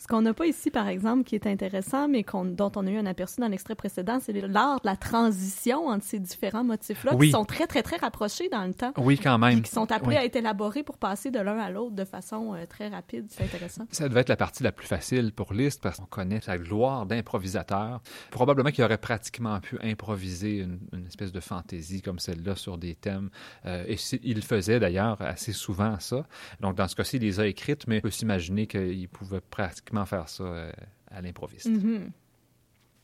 Ce 0.00 0.06
qu'on 0.06 0.22
n'a 0.22 0.34
pas 0.34 0.46
ici, 0.46 0.70
par 0.70 0.88
exemple, 0.88 1.24
qui 1.24 1.34
est 1.34 1.46
intéressant, 1.46 2.08
mais 2.08 2.24
dont 2.32 2.72
on 2.76 2.86
a 2.86 2.90
eu 2.90 2.98
un 2.98 3.06
aperçu 3.06 3.40
dans 3.40 3.48
l'extrait 3.48 3.74
précédent, 3.74 4.18
c'est 4.20 4.32
l'art 4.32 4.80
de 4.80 4.86
la 4.86 4.96
transition 4.96 5.86
entre 5.86 6.04
ces 6.04 6.18
différents 6.18 6.64
motifs-là, 6.64 7.16
qui 7.16 7.30
sont 7.30 7.44
très, 7.44 7.66
très, 7.66 7.82
très 7.82 7.96
rapprochés 7.96 8.48
dans 8.48 8.64
le 8.64 8.74
temps. 8.74 8.92
Oui, 8.98 9.18
quand 9.18 9.38
même. 9.38 9.62
qui 9.62 9.70
sont 9.70 9.90
appelés 9.92 10.16
à 10.16 10.24
être 10.24 10.36
élaborés 10.36 10.82
pour 10.82 10.98
passer 10.98 11.30
de 11.30 11.38
l'un 11.38 11.58
à 11.58 11.70
l'autre 11.70 11.94
de 11.94 12.04
façon 12.04 12.54
euh, 12.54 12.66
très 12.66 12.88
rapide. 12.88 13.26
C'est 13.28 13.44
intéressant. 13.44 13.86
Ça 13.90 14.08
devait 14.08 14.20
être 14.20 14.28
la 14.28 14.36
partie 14.36 14.62
la 14.62 14.72
plus 14.72 14.86
facile 14.86 15.32
pour 15.32 15.52
Liszt, 15.52 15.80
parce 15.82 15.98
qu'on 15.98 16.06
connaît 16.06 16.40
sa 16.40 16.58
gloire 16.58 17.06
d'improvisateur. 17.06 18.00
Probablement 18.30 18.70
qu'il 18.70 18.84
aurait 18.84 18.98
pratiquement 18.98 19.60
pu 19.60 19.78
improviser 19.82 20.58
une, 20.58 21.06
espèce 21.06 21.32
de 21.32 21.40
fantaisie 21.40 22.02
comme 22.02 22.18
celle-là 22.18 22.56
sur 22.56 22.78
des 22.78 22.94
thèmes. 22.94 23.30
Euh, 23.66 23.84
et 23.86 23.96
il 24.22 24.42
faisait 24.42 24.80
d'ailleurs 24.80 25.20
assez 25.20 25.52
souvent 25.52 25.98
ça. 26.00 26.26
Donc, 26.60 26.76
dans 26.76 26.88
ce 26.88 26.94
cas-ci, 26.94 27.16
il 27.16 27.22
les 27.22 27.40
a 27.40 27.46
écrites, 27.46 27.86
mais 27.86 27.98
on 27.98 28.02
peut 28.02 28.10
s'imaginer 28.10 28.66
qu'il 28.66 29.08
pouvait 29.08 29.40
pratiquement 29.40 29.63
faire 30.06 30.28
ça 30.28 30.44
euh, 30.44 30.72
à 31.10 31.20
l'improviste. 31.20 31.68
Mm-hmm. 31.68 32.10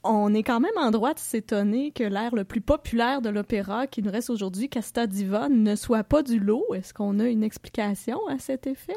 On 0.02 0.32
est 0.32 0.42
quand 0.42 0.60
même 0.60 0.76
en 0.76 0.90
droit 0.90 1.12
de 1.12 1.18
s'étonner 1.18 1.90
que 1.90 2.04
l'air 2.04 2.34
le 2.34 2.44
plus 2.44 2.62
populaire 2.62 3.20
de 3.20 3.28
l'opéra 3.28 3.86
qui 3.86 4.02
nous 4.02 4.10
reste 4.10 4.30
aujourd'hui, 4.30 4.70
Casta 4.70 5.06
Diva, 5.06 5.50
ne 5.50 5.76
soit 5.76 6.04
pas 6.04 6.22
du 6.22 6.40
lot. 6.40 6.64
Est-ce 6.74 6.94
qu'on 6.94 7.18
a 7.20 7.26
une 7.26 7.42
explication 7.42 8.18
à 8.28 8.38
cet 8.38 8.66
effet? 8.66 8.94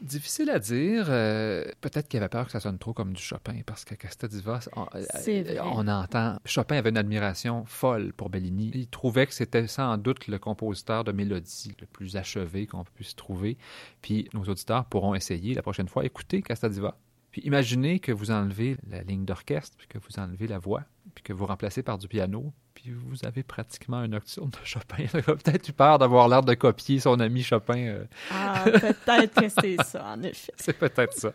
Difficile 0.00 0.50
à 0.50 0.60
dire. 0.60 1.06
Euh, 1.08 1.64
peut-être 1.80 2.06
qu'il 2.06 2.20
avait 2.20 2.28
peur 2.28 2.46
que 2.46 2.52
ça 2.52 2.60
sonne 2.60 2.78
trop 2.78 2.92
comme 2.92 3.14
du 3.14 3.22
Chopin, 3.22 3.62
parce 3.66 3.84
que 3.84 3.96
Casta 3.96 4.28
Diva, 4.28 4.60
on, 4.76 4.86
euh, 4.94 5.56
on, 5.62 5.88
entend. 5.88 6.36
Chopin 6.44 6.76
avait 6.76 6.90
une 6.90 6.98
admiration 6.98 7.64
folle 7.66 8.12
pour 8.12 8.30
Bellini. 8.30 8.70
Il 8.74 8.86
trouvait 8.86 9.26
que 9.26 9.34
c'était 9.34 9.66
sans 9.66 9.96
doute 9.96 10.28
le 10.28 10.38
compositeur 10.38 11.02
de 11.02 11.10
mélodie 11.10 11.74
le 11.80 11.86
plus 11.86 12.16
achevé 12.16 12.68
qu'on 12.68 12.84
puisse 12.84 13.16
trouver. 13.16 13.56
Puis 14.02 14.28
nos 14.34 14.44
auditeurs 14.44 14.84
pourront 14.84 15.16
essayer 15.16 15.54
la 15.54 15.62
prochaine 15.62 15.88
fois 15.88 16.04
écouter 16.04 16.42
Casta 16.42 16.68
Diva 16.68 16.96
puis 17.34 17.42
imaginez 17.42 17.98
que 17.98 18.12
vous 18.12 18.30
enlevez 18.30 18.76
la 18.88 19.02
ligne 19.02 19.24
d'orchestre, 19.24 19.76
puis 19.76 19.88
que 19.88 19.98
vous 19.98 20.20
enlevez 20.20 20.46
la 20.46 20.60
voix, 20.60 20.84
puis 21.16 21.24
que 21.24 21.32
vous 21.32 21.46
remplacez 21.46 21.82
par 21.82 21.98
du 21.98 22.06
piano, 22.06 22.52
puis 22.74 22.92
vous 22.92 23.26
avez 23.26 23.42
pratiquement 23.42 23.96
un 23.96 24.06
nocturne 24.06 24.50
de 24.50 24.64
Chopin. 24.64 25.06
Peut-être 25.12 25.68
eu 25.68 25.72
peur 25.72 25.98
d'avoir 25.98 26.28
l'air 26.28 26.42
de 26.42 26.54
copier 26.54 27.00
son 27.00 27.18
ami 27.18 27.42
Chopin. 27.42 27.88
Euh. 27.88 28.04
Ah, 28.30 28.62
peut-être 28.66 29.34
que 29.34 29.48
c'est 29.48 29.82
ça, 29.82 30.14
en 30.14 30.22
effet. 30.22 30.52
C'est 30.58 30.78
peut-être 30.78 31.12
ça. 31.14 31.32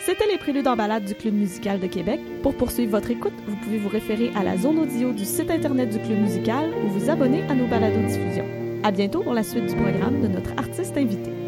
C'était 0.00 0.26
les 0.26 0.38
préludes 0.38 0.66
en 0.66 0.74
balade 0.74 1.04
du 1.04 1.14
Club 1.14 1.34
musical 1.34 1.78
de 1.78 1.86
Québec. 1.86 2.18
Pour 2.42 2.56
poursuivre 2.56 2.90
votre 2.90 3.12
écoute, 3.12 3.34
vous 3.46 3.56
pouvez 3.58 3.78
vous 3.78 3.88
référer 3.88 4.32
à 4.34 4.42
la 4.42 4.56
zone 4.58 4.80
audio 4.80 5.12
du 5.12 5.24
site 5.24 5.48
internet 5.48 5.90
du 5.90 6.00
Club 6.00 6.18
musical 6.18 6.74
ou 6.82 6.88
vous 6.88 7.08
abonner 7.08 7.44
à 7.44 7.54
nos 7.54 7.68
balados 7.68 8.04
diffusions. 8.04 8.48
À 8.82 8.90
bientôt 8.90 9.22
pour 9.22 9.32
la 9.32 9.44
suite 9.44 9.66
du 9.66 9.76
programme 9.76 10.22
de 10.22 10.26
notre 10.26 10.50
artiste 10.58 10.96
invité. 10.96 11.45